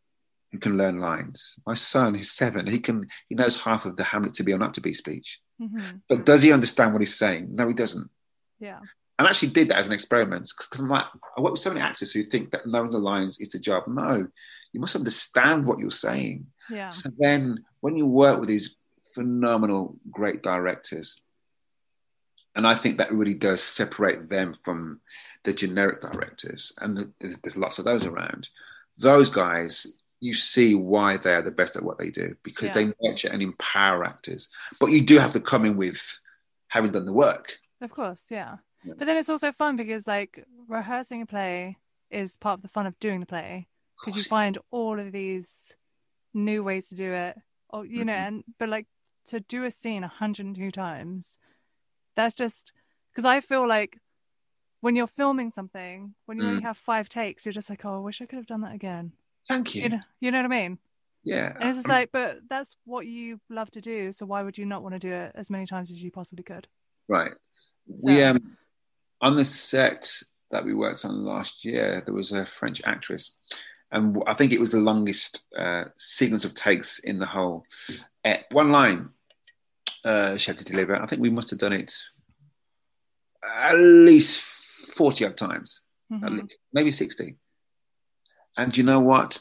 [0.53, 1.59] who can learn lines.
[1.66, 2.66] My son, he's seven.
[2.66, 5.41] He can he knows half of the Hamlet to be or not to be speech.
[5.61, 6.03] Mhm.
[6.09, 7.49] But does he understand what he's saying?
[7.55, 8.11] No, he doesn't.
[8.59, 8.81] yeah
[9.18, 11.07] And I actually did that as an experiment because I'm like,
[11.37, 13.85] I work with so many actors who think that knowing the lines is the job.
[13.87, 14.26] No,
[14.72, 16.47] you must understand what you're saying.
[16.68, 18.76] yeah So then when you work with these
[19.14, 21.22] phenomenal, great directors,
[22.55, 25.01] and I think that really does separate them from
[25.44, 28.48] the generic directors, and the, there's, there's lots of those around.
[28.98, 29.86] Those guys,
[30.20, 32.74] you see why they're the best at what they do because Yeah.
[32.74, 34.48] they nurture and empower actors.
[34.78, 36.20] But you do have to come in with
[36.68, 37.59] having done the work.
[37.80, 38.57] Of course, yeah.
[38.84, 38.94] Yeah.
[38.98, 41.78] But then it's also fun because like rehearsing a play
[42.11, 45.74] is part of the fun of doing the play because you find all of these
[46.34, 47.38] new ways to do it.
[47.70, 48.26] Or you know, Mhm.
[48.26, 48.86] and but like
[49.26, 51.38] to do a scene 102 times,
[52.21, 52.73] that's just
[53.12, 53.99] because I feel like
[54.81, 56.64] when you're filming something, when you only Mm.
[56.64, 59.12] have five takes, you're just like, oh, I wish I could have done that again.
[59.49, 59.83] Thank you.
[59.83, 60.79] You know, you know what I mean?
[61.23, 61.53] Yeah.
[61.59, 64.11] And it's just like, but that's what you love to do.
[64.12, 66.45] So why would you not want to do it as many times as you possibly
[66.45, 66.66] could?
[67.09, 67.33] Right.
[67.97, 68.57] So- We um
[69.21, 70.11] on the set
[70.51, 73.37] that we worked on last year, there was a French actress,
[73.93, 77.66] and I think it was the longest uh, sequence of takes in the whole.
[78.25, 79.11] Uh, one line
[80.05, 81.01] uh, she had to deliver.
[81.01, 81.92] I think we must have done it
[83.42, 84.40] at least
[84.94, 85.82] forty odd times,
[86.12, 86.42] at Mhm.
[86.42, 87.38] least, maybe sixty.
[88.57, 89.40] And you know what?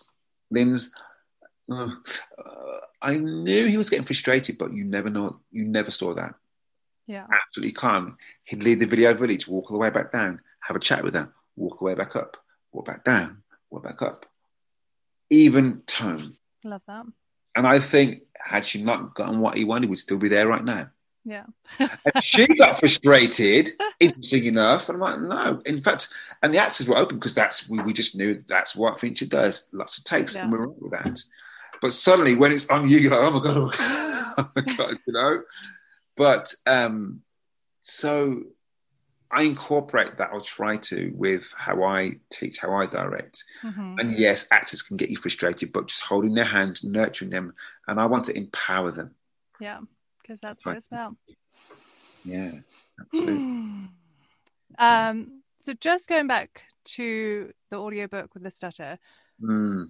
[1.72, 1.90] Uh,
[2.38, 5.42] uh, I knew he was getting frustrated, but you never know.
[5.52, 6.36] You never saw that
[7.08, 7.28] Yeah.
[7.32, 8.18] absolutely calm.
[8.46, 11.14] He'd leave the video village, walk all the way back down, have a chat with
[11.14, 12.38] her, walk away back up,
[12.72, 14.26] walk back down, walk back up.
[15.30, 16.36] Even tone.
[16.64, 17.06] Love that.
[17.56, 20.64] And I think had she not gotten what he wanted, we'd still be there right
[20.64, 20.90] now.
[21.26, 21.46] Yeah.
[22.22, 23.70] she got frustrated,
[24.00, 24.90] interesting enough.
[24.90, 25.62] And I'm like, no.
[25.66, 26.10] In fact,
[26.42, 29.70] and the actors were open because that's we, we just knew that's what Fincher does.
[29.74, 30.44] Lots of takes, yeah.
[30.44, 31.20] and we're right with that.
[31.82, 33.58] But suddenly when it's on you, you're like, oh my god,
[34.38, 35.44] oh my god, you know.
[36.16, 37.22] But um,
[37.84, 38.44] so
[39.32, 40.32] I incorporate that.
[40.34, 43.44] I'll try to with how I teach, how I direct.
[43.64, 43.96] Mm-hmm.
[44.00, 47.54] And yes, actors can get you frustrated, but just holding their hand, nurturing them,
[47.88, 49.12] and I want to empower them.
[49.60, 49.80] Yeah
[50.30, 51.16] because that's what it's about.
[52.24, 52.52] Yeah.
[53.14, 53.92] um,
[55.60, 59.00] so just going back to the audiobook with the stutter,
[59.42, 59.86] mm.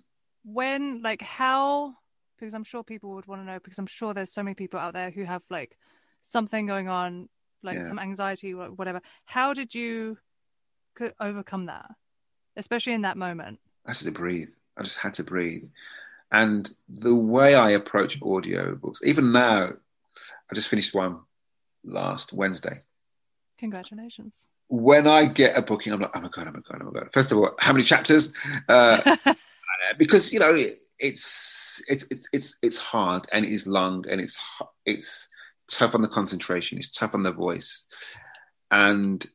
[0.45, 1.95] when like how
[2.39, 4.79] because I'm sure people would want to know because I'm sure there's so many people
[4.79, 5.77] out there who have like
[6.21, 7.27] something going on,
[7.63, 7.87] like yeah.
[7.87, 9.01] some anxiety or whatever.
[9.25, 10.17] How did you
[11.19, 11.89] overcome that,
[12.57, 13.59] especially in that moment?
[13.85, 14.49] I had to breathe.
[14.77, 15.63] I just had to breathe.
[16.31, 19.73] And the way I approach audiobooks, even now,
[20.51, 21.19] I just finished one
[21.83, 22.81] last Wednesday.
[23.57, 24.45] Congratulations.
[24.67, 26.99] When I get a booking, I'm like, oh my God, oh my God, oh my
[26.99, 27.11] God.
[27.11, 28.31] First of all, how many chapters?
[28.67, 29.15] Uh,
[29.97, 30.55] because, you know,
[30.99, 34.39] it's, it's, it's, it's, it's hard and it is long and it's,
[34.85, 35.28] it's
[35.69, 36.77] tough on the concentration.
[36.77, 37.85] It's tough on the voice.
[38.71, 39.25] And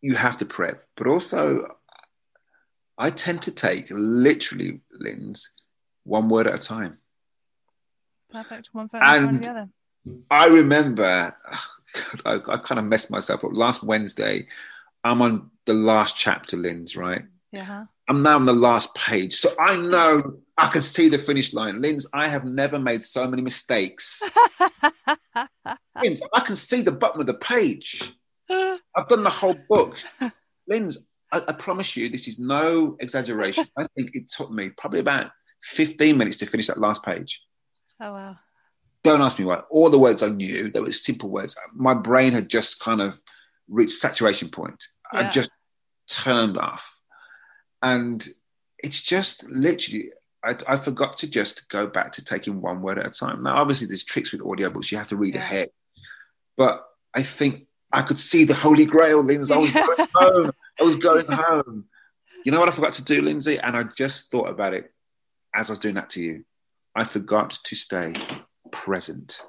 [0.00, 0.84] you have to prep.
[0.96, 1.76] But also,
[2.96, 5.50] I tend to take literally, Linz,
[6.04, 6.98] one word at a time.
[8.30, 8.68] Perfect.
[8.72, 9.68] One foot and the other.
[10.30, 11.70] I remember, oh,
[12.26, 13.52] I, I, kind of messed myself up.
[13.54, 14.46] Last Wednesday,
[15.02, 17.24] I'm on the last chapter, Linz, right?
[17.52, 17.86] Yeah.
[18.08, 19.34] I'm now on the last page.
[19.34, 21.80] So I know I can see the finish line.
[21.80, 24.22] Linz, I have never made so many mistakes.
[26.02, 28.14] Linz, I can see the bottom of the page.
[28.50, 29.96] I've done the whole book.
[30.68, 33.66] Linz, I, I promise you, this is no exaggeration.
[33.76, 35.30] I think it took me probably about
[35.62, 37.42] 15 minutes to finish that last page.
[38.00, 38.36] Oh wow.
[39.02, 39.56] Don't ask me why.
[39.70, 41.56] All the words I knew, they were simple words.
[41.74, 43.18] My brain had just kind of
[43.68, 44.82] reached saturation point.
[45.12, 45.20] Yeah.
[45.20, 45.50] I just
[46.08, 46.96] turned off.
[47.84, 48.26] And
[48.78, 50.10] it's just literally
[50.44, 53.42] I, I, forgot to just go back to taking one word at a time.
[53.42, 54.90] Now, obviously, there's tricks with audiobooks.
[54.90, 55.40] You have to read yeah.
[55.40, 55.70] ahead.
[56.56, 59.54] But I think I could see the Holy Grail, Lindsay.
[59.54, 60.52] I was going home.
[60.78, 61.86] I was going home.
[62.44, 63.58] You know what I forgot to do, Lindsay?
[63.58, 64.92] And I just thought about it
[65.54, 66.44] as I was doing that to you.
[66.94, 68.12] I forgot to stay
[68.70, 69.40] present.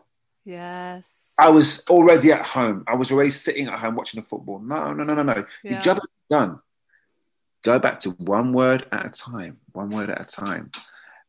[0.45, 1.33] Yes.
[1.37, 2.85] I was already at home.
[2.87, 4.59] I was already sitting at home watching the football.
[4.59, 5.45] No, no, no, no, no.
[5.63, 5.73] Yeah.
[5.73, 6.59] Your job is done.
[7.65, 9.57] Go back to one word at a time.
[9.73, 10.71] One word at a time.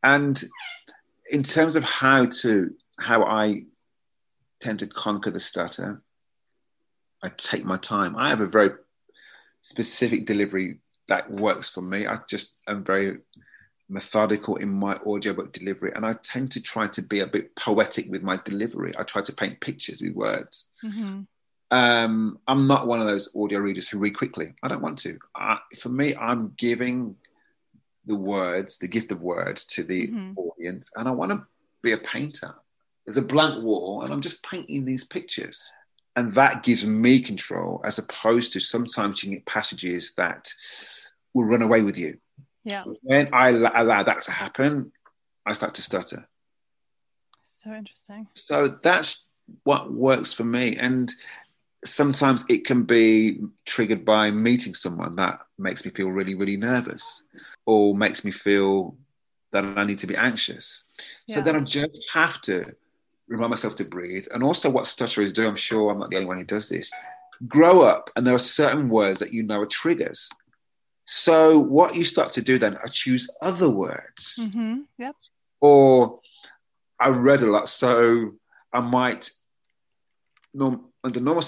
[0.03, 0.41] And
[1.31, 3.65] in terms of how to how I
[4.61, 6.03] tend to conquer the stutter,
[7.23, 8.17] I take my time.
[8.17, 8.71] I have a very
[9.63, 10.79] specific delivery
[11.09, 12.07] that works for me.
[12.07, 13.19] I just am very
[13.89, 18.11] methodical in my audiobook delivery and i tend to try to be a bit poetic
[18.11, 21.21] with my delivery i try to paint pictures with words mm-hmm.
[21.71, 25.19] Um, i'm not one of those audio readers who read quickly i don't want to
[25.35, 27.17] I, for me i'm giving
[28.07, 30.39] the words the gift of words to the mm-hmm.
[30.39, 31.45] audience and i want to
[31.83, 32.55] be a painter
[33.05, 35.73] there's a blank wall and i'm just painting these pictures
[36.15, 40.49] and that gives me control as opposed to sometimes you get passages that
[41.35, 42.17] will run away with you
[42.67, 42.83] yeah.
[43.03, 44.91] When I allow that to happen,
[45.47, 46.29] I start to stutter.
[47.43, 48.27] So interesting.
[48.35, 49.25] So that's
[49.63, 50.77] what works for me.
[50.77, 51.11] And
[51.87, 57.27] sometimes it can be triggered by meeting someone that makes me feel really, really nervous
[57.65, 58.97] or makes me feel
[59.53, 60.85] that I need to be anxious.
[61.27, 61.37] Yeah.
[61.37, 62.75] So then I just have to
[63.29, 64.27] remind myself to breathe.
[64.33, 66.91] And also, what stutterers do, I'm sure I'm not the only one who does this,
[67.47, 70.31] grow up and there are certain words that you know are triggers.
[71.07, 74.41] So what you start to do then, I choose other words.
[74.43, 74.81] Mm-hmm.
[74.99, 75.15] Yep.
[75.61, 76.21] Or
[76.99, 78.35] I read a lot, so
[78.73, 79.31] I might,
[80.53, 81.43] norm, under normal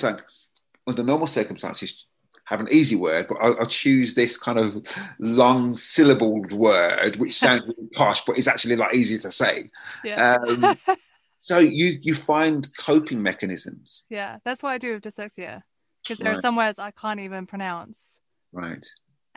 [0.87, 2.07] under normal circumstances,
[2.45, 4.83] have an easy word, but I'll, I'll, choose this kind of
[5.19, 9.71] long syllabled word, which sounds really posh, but it's actually a lot easier to say.
[10.03, 10.37] Yeah.
[10.37, 10.79] Um,
[11.39, 14.07] so you you find coping mechanisms.
[14.09, 15.63] Yeah, that's what I do with dyslexia,
[16.03, 16.39] because there right.
[16.39, 18.19] are some words I can't even pronounce.
[18.51, 18.87] Right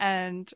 [0.02, 0.52] and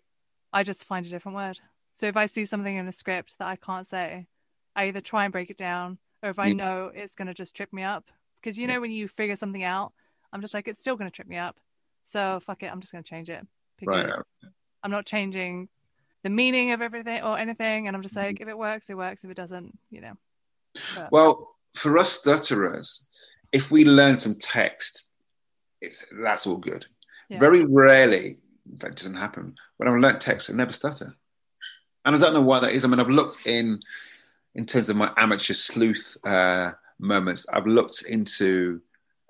[0.51, 1.59] I just find a different word.
[1.93, 4.27] So if I see something in a script that I can't say,
[4.75, 6.53] I either try and break it down, or if I yeah.
[6.53, 8.09] know it's going to just trip me up,
[8.45, 9.91] because you know when you figure something out,
[10.31, 11.57] I'm just like it's still going to trip me up.
[12.03, 13.43] So fuck it, I'm just going to change it
[13.79, 14.51] because right.
[14.83, 15.67] I'm not changing
[16.23, 18.43] the meaning of everything or anything, and I'm just like mm-hmm.
[18.43, 19.23] if it works, it works.
[19.23, 20.13] If it doesn't, you know.
[20.95, 21.11] But.
[21.11, 23.07] Well, for us stutterers,
[23.51, 25.09] if we learn some text,
[25.81, 26.85] it's that's all good.
[27.29, 27.39] Yeah.
[27.39, 28.37] Very rarely
[28.77, 29.55] that doesn't happen.
[29.77, 31.15] When I learnt text, I never stutter.
[32.05, 32.85] and I don't know why that is.
[32.85, 33.79] I mean, I've looked in,
[34.53, 38.81] in terms of my amateur sleuth uh, moments, I've looked into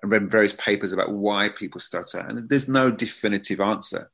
[0.01, 4.09] and read various papers about why people stutter, and there's no definitive answer.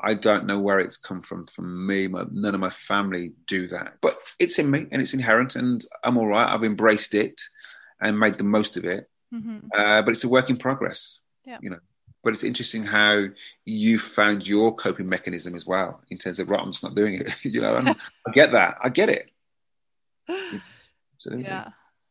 [0.00, 1.46] I don't know where it's come from.
[1.46, 5.14] From me, my, none of my family do that, but it's in me and it's
[5.14, 6.48] inherent, and I'm all right.
[6.48, 7.40] I've embraced it
[8.00, 9.08] and made the most of it.
[9.34, 9.68] Mm-hmm.
[9.74, 11.20] Uh, but it's a work in progress.
[11.44, 11.58] Yeah.
[11.60, 11.80] You know,
[12.22, 13.26] but it's interesting how
[13.64, 17.14] you found your coping mechanism as well in terms of right, I'm just not doing
[17.14, 17.44] it.
[17.44, 17.76] you know,
[18.26, 18.78] I get that.
[18.82, 19.30] I get it.
[21.14, 21.44] Absolutely.
[21.44, 21.68] Yeah.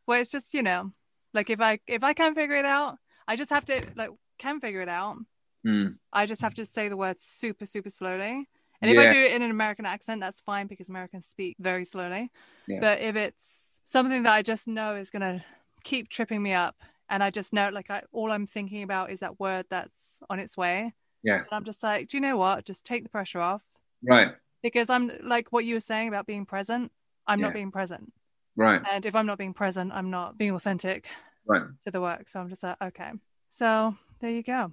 [0.08, 0.91] Well, it's just you know,
[1.34, 2.97] like if I if I can't figure it out,
[3.28, 5.18] I just have to like can figure it out.
[5.66, 5.95] Mm.
[6.14, 8.47] I just have to say the word super super slowly.
[8.82, 9.10] And if yeah.
[9.10, 12.30] I do it in an American accent, that's fine because Americans speak very slowly.
[12.68, 12.80] Yeah.
[12.82, 15.43] But if it's something that I just know is gonna
[15.84, 16.76] keep tripping me up
[17.10, 20.39] and I just know like I, all I'm thinking about is that word that's on
[20.39, 20.93] its way.
[21.24, 21.38] Yeah.
[21.38, 22.66] And I'm just like, do you know what?
[22.66, 23.64] Just take the pressure off.
[24.03, 24.30] Right.
[24.62, 26.91] Because I'm like what you were saying about being present.
[27.28, 27.47] I'm yeah.
[27.47, 28.12] not being present.
[28.56, 28.82] Right.
[28.89, 31.08] And if I'm not being present, I'm not being authentic.
[31.45, 31.64] Right.
[31.86, 32.28] To the work.
[32.28, 33.12] So I'm just like, okay.
[33.49, 34.72] So there you go.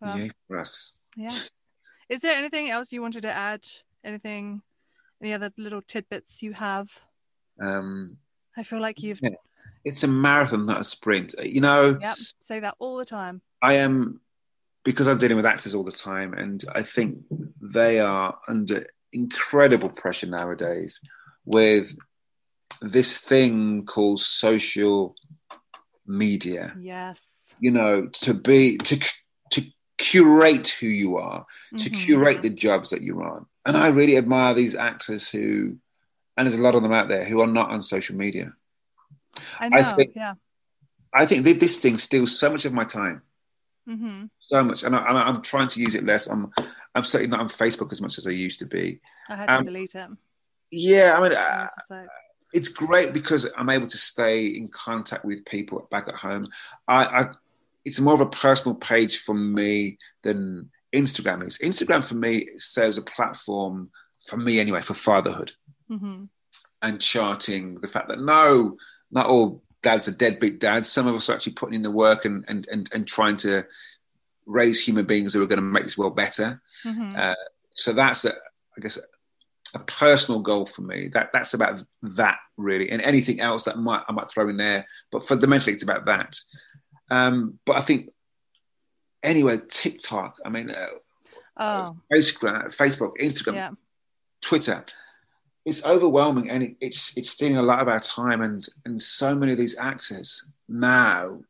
[0.00, 0.94] Well, Yay for us.
[1.16, 1.48] Yes.
[2.08, 3.64] Is there anything else you wanted to add?
[4.02, 4.62] Anything?
[5.22, 6.90] Any other little tidbits you have?
[7.60, 8.18] Um.
[8.56, 9.30] I feel like you've yeah
[9.84, 11.34] it's a marathon, not a sprint.
[11.42, 11.98] You know.
[12.00, 12.16] Yep.
[12.40, 13.42] Say that all the time.
[13.62, 14.20] I am
[14.84, 17.24] because I'm dealing with actors all the time, and I think
[17.60, 21.00] they are under incredible pressure nowadays
[21.44, 21.96] with
[22.80, 25.14] this thing called social
[26.06, 26.74] media.
[26.80, 27.56] Yes.
[27.60, 29.00] You know, to be to
[29.50, 29.62] to
[29.98, 31.46] curate who you are,
[31.76, 32.04] to mm-hmm.
[32.04, 33.46] curate the jobs that you're on.
[33.66, 35.78] And I really admire these actors who,
[36.36, 38.52] and there's a lot of them out there who are not on social media.
[39.58, 39.78] I know.
[39.78, 40.34] I think, yeah.
[41.12, 43.22] I think this thing steals so much of my time.
[43.88, 44.24] Mm-hmm.
[44.40, 46.26] So much, and, I, am trying to use it less.
[46.26, 46.50] I'm,
[46.94, 49.00] I'm certainly not on Facebook as much as I used to be.
[49.28, 50.08] I had to um, delete it.
[50.70, 51.32] Yeah, I mean,
[52.54, 56.48] it's great because I'm able to stay in contact with people back at home.
[56.86, 57.28] I, I,
[57.84, 61.58] it's more of a personal page for me than Instagram is.
[61.58, 63.90] Instagram for me serves a platform
[64.28, 65.50] for me anyway for fatherhood
[65.90, 66.24] mm-hmm.
[66.80, 68.76] and charting the fact that no,
[69.10, 70.88] not all dads are deadbeat dads.
[70.88, 73.64] Some of us are actually putting in the work and and and, and trying to
[74.46, 76.62] raise human beings who are going to make this world better.
[76.84, 77.14] Mm-hmm.
[77.16, 77.34] Uh,
[77.72, 78.98] so that's a, I guess
[79.74, 81.08] a personal goal for me.
[81.08, 84.86] That that's about that really, and anything else that might I might throw in there.
[85.10, 86.36] But fundamentally, it's about that.
[87.10, 88.10] Um, but I think
[89.22, 90.38] anyway, TikTok.
[90.44, 90.88] I mean, uh,
[91.58, 91.96] oh.
[92.12, 93.70] Facebook, Facebook, Instagram, yeah.
[94.40, 94.84] Twitter
[95.66, 99.34] it's overwhelming and it, it's it's stealing a lot of our time and and so
[99.34, 101.40] many of these actors now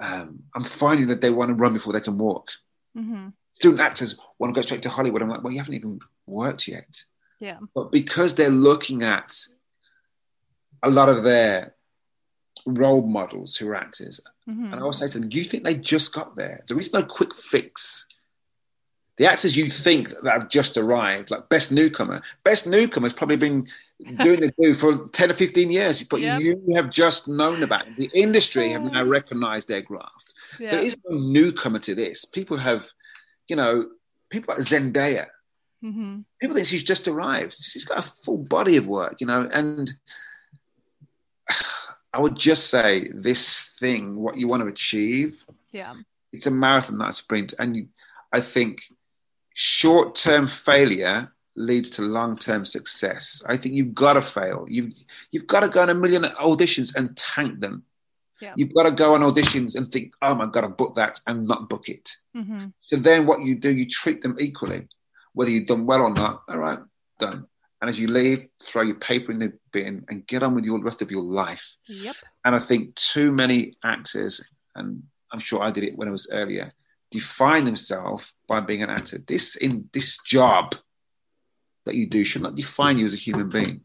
[0.00, 2.50] um, I'm finding that they want to run before they can walk.
[2.96, 3.28] Mm-hmm.
[3.54, 5.22] Student actors want to go straight to Hollywood.
[5.22, 7.02] I'm like, well, you haven't even worked yet.
[7.40, 7.58] Yeah.
[7.74, 9.36] But because they're looking at
[10.82, 11.74] a lot of their
[12.66, 14.66] role models who are actors, mm-hmm.
[14.66, 16.64] and I always say to them, do you think they just got there?
[16.68, 18.08] There is no quick fix
[19.16, 23.36] the actors you think that have just arrived, like Best Newcomer, Best Newcomer has probably
[23.36, 23.66] been
[24.22, 26.40] doing the do for 10 or 15 years, but yep.
[26.40, 27.96] you have just known about it.
[27.96, 30.34] The industry have now recognized their graft.
[30.58, 30.70] Yeah.
[30.70, 32.24] There is no newcomer to this.
[32.24, 32.90] People have,
[33.48, 33.86] you know,
[34.30, 35.26] people like Zendaya.
[35.82, 36.20] Mm-hmm.
[36.40, 37.54] People think she's just arrived.
[37.54, 39.90] She's got a full body of work, you know, and
[42.12, 45.94] I would just say this thing, what you want to achieve, yeah,
[46.32, 47.54] it's a marathon, not a sprint.
[47.58, 47.88] And you,
[48.32, 48.82] I think
[49.54, 53.42] short term failure leads to long term success.
[53.46, 54.66] I think you've got to fail.
[54.68, 54.92] You've,
[55.30, 57.84] you've got to go on a million auditions and tank them.
[58.40, 58.54] Yeah.
[58.56, 61.46] You've got to go on auditions and think, oh my God, I book that and
[61.46, 62.10] not book it.
[62.36, 62.66] Mm-hmm.
[62.80, 64.88] So then what you do, you treat them equally,
[65.32, 66.42] whether you've done well or not.
[66.48, 66.80] All right,
[67.18, 67.46] done.
[67.80, 70.82] And as you leave, throw your paper in the bin and get on with your
[70.82, 71.76] rest of your life.
[71.86, 72.16] Yep.
[72.44, 76.30] And I think too many actors, and I'm sure I did it when I was
[76.32, 76.72] earlier,
[77.10, 79.18] define themselves by being an actor.
[79.18, 80.74] This in this job
[81.84, 83.82] that you do should not define you as a human being.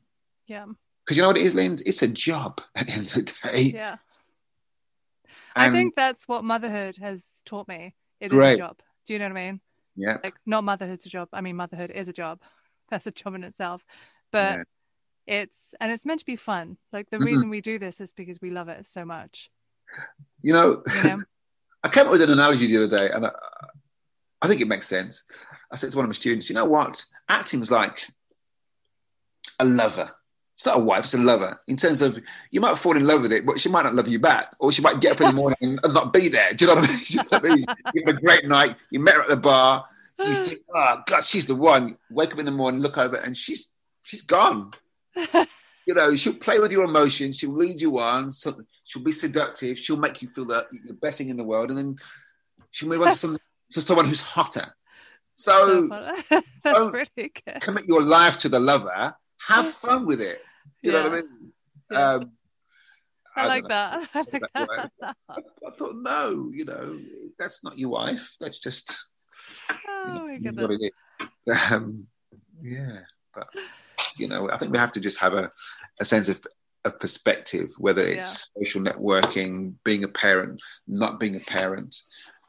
[0.48, 0.66] Yeah.
[1.06, 1.78] Because you know what it is, Lynn?
[1.86, 3.62] It's a job at the end of the day.
[3.76, 3.98] Yeah.
[5.56, 7.96] I think that's what motherhood has taught me.
[8.20, 8.54] It great.
[8.54, 8.78] is a job.
[9.06, 9.62] Do you know what I mean?
[9.96, 10.18] Yeah.
[10.24, 11.30] Like not motherhood's a job.
[11.34, 12.42] I mean motherhood is a job.
[12.90, 13.84] That's a job in itself.
[14.32, 14.60] But
[15.28, 15.42] yeah.
[15.44, 16.78] it's and it's meant to be fun.
[16.92, 17.26] Like the mm-hmm.
[17.26, 19.50] reason we do this is because we love it so much.
[20.42, 21.24] You know, you know?
[21.84, 23.32] I came up with an analogy the other day, and I,
[24.42, 25.24] I think it makes sense.
[25.72, 27.04] I said to one of my students, "You know what?
[27.30, 28.06] Acting's like
[29.60, 30.12] a lover.
[30.60, 31.58] It's not a wife; it's a lover.
[31.68, 32.20] In terms of
[32.52, 34.74] you might fall in love with it, but she might not love you back, or
[34.74, 36.54] she might get up in the morning and not be there.
[36.54, 37.00] Do you know what I mean?
[37.08, 37.66] you, know I mean?
[37.94, 38.76] you have a great night.
[38.92, 39.86] You met her at the bar.
[40.20, 41.98] You think, oh God, she's the one.
[42.12, 43.70] Wake up in the morning, look over, and she's
[44.02, 44.74] she's gone.
[45.88, 49.80] you know, she'll play with your emotions, she'll lead you on, so she'll be seductive,
[49.80, 51.96] she'll make you feel that the best thing in the world, and then
[52.70, 53.38] she'll move on to, some,
[53.72, 54.76] to someone who's hotter.
[55.36, 57.62] So That's, That's really good.
[57.62, 59.16] Commit your life to the lover.
[59.48, 60.44] Have fun with it.
[60.82, 60.98] You yeah.
[60.98, 61.54] know what I mean?
[61.92, 62.12] Yeah.
[62.12, 62.32] Um,
[63.36, 64.10] I, I like that.
[64.14, 64.92] I like that.
[65.02, 65.16] that.
[65.30, 67.00] I thought, no, you know,
[67.38, 68.36] that's not your wife.
[68.40, 69.08] That's just.
[69.88, 70.92] Oh you know, my goodness.
[71.72, 72.06] Um,
[72.62, 73.00] yeah,
[73.34, 73.48] but
[74.18, 75.52] you know, I think we have to just have a,
[76.00, 76.42] a sense of
[76.86, 78.64] a perspective, whether it's yeah.
[78.64, 81.96] social networking, being a parent, not being a parent,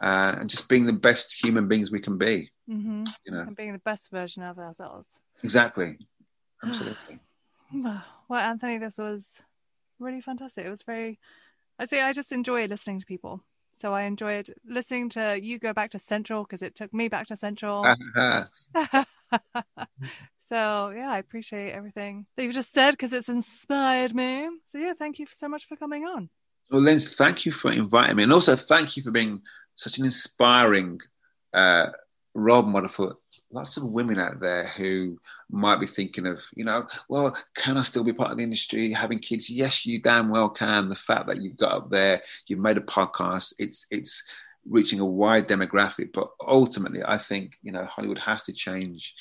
[0.02, 2.50] uh, and just being the best human beings we can be.
[2.68, 3.06] Mm-hmm.
[3.24, 5.18] You know, and being the best version of ourselves.
[5.42, 5.98] Exactly.
[6.62, 7.20] Absolutely.
[7.74, 9.42] well, Anthony, this was
[9.98, 10.66] really fantastic.
[10.66, 11.18] It was very.
[11.78, 13.42] I say I just enjoy listening to people.
[13.74, 17.28] So I enjoyed listening to you go back to Central because it took me back
[17.28, 17.84] to Central.
[20.38, 24.48] so yeah, I appreciate everything that you've just said because it's inspired me.
[24.66, 26.28] So yeah, thank you so much for coming on.
[26.70, 29.40] Well, Linz, thank you for inviting me, and also thank you for being
[29.74, 31.00] such an inspiring
[31.54, 31.88] uh,
[32.34, 33.16] role model for
[33.52, 35.18] lots of women out there who
[35.50, 38.92] might be thinking of, you know, well, can I still be part of the industry
[38.92, 39.50] having kids?
[39.50, 40.88] Yes, you damn well can.
[40.88, 44.22] The fact that you've got up there, you've made a podcast, it's it's
[44.68, 46.12] reaching a wide demographic.
[46.12, 49.14] But ultimately, I think you know Hollywood has to change,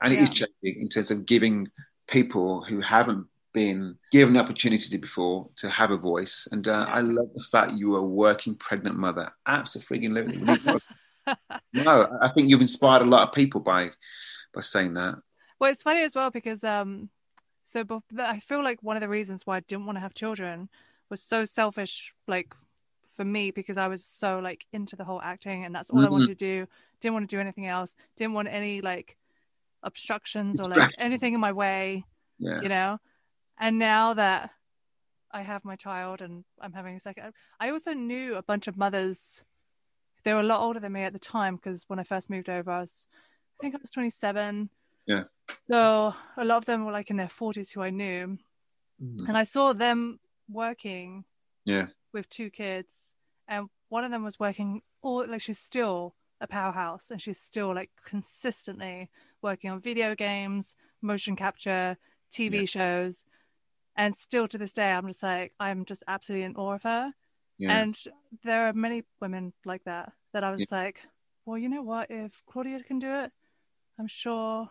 [0.00, 0.20] and yeah.
[0.20, 1.68] it is changing in terms of giving
[2.08, 6.48] people who haven't been given the opportunity before to have a voice.
[6.52, 9.30] And uh, I love the fact you are a working pregnant mother.
[9.46, 10.40] Absolutely.
[11.72, 13.90] no, I think you've inspired a lot of people by
[14.54, 15.16] by saying that.
[15.58, 17.08] Well, it's funny as well because um,
[17.62, 17.84] so
[18.18, 20.68] I feel like one of the reasons why I didn't want to have children
[21.08, 22.54] was so selfish, like
[23.14, 26.06] for me because I was so like into the whole acting and that's all mm-hmm.
[26.06, 26.66] I wanted to do.
[27.00, 27.94] Didn't want to do anything else.
[28.16, 29.16] Didn't want any like
[29.82, 32.04] obstructions or like anything in my way.
[32.38, 32.60] Yeah.
[32.62, 32.98] You know.
[33.58, 34.50] And now that
[35.30, 38.76] I have my child and I'm having a second, I also knew a bunch of
[38.76, 39.44] mothers.
[40.24, 42.48] They were a lot older than me at the time because when I first moved
[42.48, 43.06] over, I was,
[43.58, 44.70] I think I was 27.
[45.06, 45.24] Yeah.
[45.68, 48.38] So a lot of them were like in their 40s who I knew.
[49.02, 49.28] Mm.
[49.28, 51.24] And I saw them working
[51.64, 53.14] yeah with two kids
[53.48, 57.74] and one of them was working all like she's still a powerhouse and she's still
[57.74, 59.08] like consistently
[59.42, 61.96] working on video games motion capture
[62.32, 62.64] tv yeah.
[62.64, 63.24] shows
[63.96, 67.12] and still to this day i'm just like i'm just absolutely in awe of her
[67.62, 67.78] yeah.
[67.80, 67.96] and
[68.42, 70.78] there are many women like that that i was yeah.
[70.78, 71.00] like
[71.44, 73.30] well you know what if claudia can do it
[73.98, 74.68] i'm sure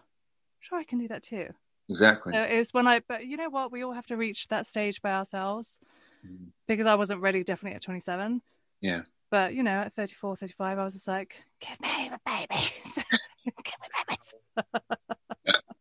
[0.59, 1.47] sure i can do that too
[1.89, 4.47] exactly so it was when i but you know what we all have to reach
[4.47, 5.79] that stage by ourselves
[6.25, 6.47] mm.
[6.67, 8.41] because i wasn't ready definitely at 27
[8.81, 12.95] yeah but you know at 34 35 i was just like give me the babies
[13.45, 14.33] give me babies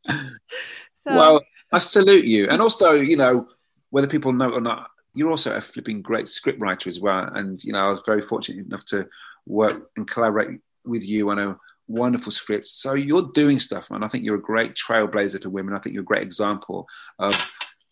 [0.95, 1.41] so well
[1.73, 2.49] I salute you.
[2.49, 3.49] And also, you know,
[3.91, 7.31] whether people know or not, you're also a flipping great script writer as well.
[7.35, 9.09] And, you know, I was very fortunate enough to
[9.47, 11.59] work and collaborate with you on a
[11.89, 12.69] wonderful script.
[12.69, 14.05] So you're doing stuff, man.
[14.05, 15.75] I think you're a great trailblazer for women.
[15.75, 16.87] I think you're a great example
[17.19, 17.35] of,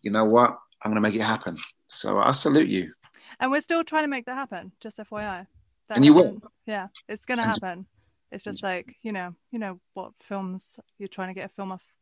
[0.02, 1.56] you know what, I'm going to make it happen.
[1.88, 2.92] So I salute you.
[3.40, 5.46] And we're still trying to make that happen, just FYI.
[5.88, 6.40] That and you will.
[6.66, 7.86] Yeah, it's going to happen.
[8.30, 11.72] It's just like, you know, you know what films you're trying to get a film
[11.72, 11.94] off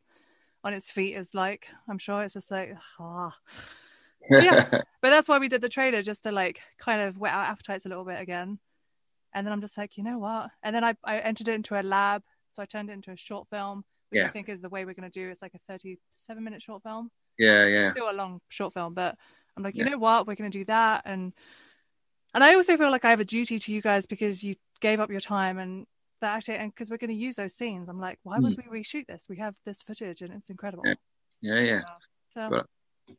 [0.63, 1.67] on its feet is like.
[1.87, 3.33] I'm sure it's just like, ah.
[4.29, 4.67] Yeah.
[5.01, 7.85] but that's why we did the trailer just to like kind of whet our appetites
[7.85, 8.59] a little bit again.
[9.33, 10.49] And then I'm just like, you know what?
[10.63, 12.23] And then I, I entered it into a lab.
[12.47, 14.27] So I turned it into a short film, which yeah.
[14.27, 15.29] I think is the way we're going to do.
[15.29, 17.11] It's like a 37 minute short film.
[17.37, 17.91] Yeah, yeah.
[17.91, 19.15] Still a long short film, but
[19.55, 19.91] I'm like, you yeah.
[19.91, 20.27] know what?
[20.27, 21.03] We're going to do that.
[21.05, 21.33] And
[22.33, 24.99] and I also feel like I have a duty to you guys because you gave
[24.99, 25.85] up your time and
[26.21, 28.71] that actually and because we're going to use those scenes i'm like why would mm.
[28.71, 30.95] we reshoot this we have this footage and it's incredible yeah
[31.41, 31.81] yeah, yeah.
[32.29, 32.65] so well,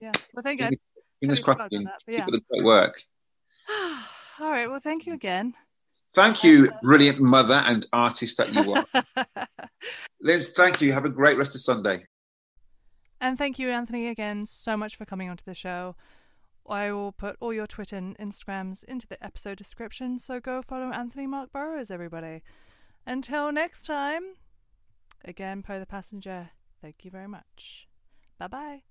[0.00, 0.12] yeah.
[0.34, 0.70] Well thank you
[1.20, 1.72] fingers crossed
[2.06, 2.26] yeah.
[2.26, 3.00] great work.
[4.40, 4.70] All right.
[4.70, 5.54] Well thank you again.
[6.14, 9.46] Thank you brilliant mother and artist that you are.
[10.20, 10.92] Liz thank you.
[10.92, 12.04] Have a great rest of sunday.
[13.20, 15.96] And thank you anthony again so much for coming onto the show.
[16.68, 20.92] I will put all your Twitter and Instagrams into the episode description, so go follow
[20.92, 22.42] Anthony Mark Burrows, everybody.
[23.06, 24.22] Until next time,
[25.24, 26.50] again, Poe the Passenger,
[26.82, 27.88] thank you very much.
[28.38, 28.82] Bye bye.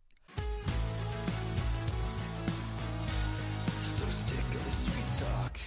[4.55, 5.59] Of the sweet talk.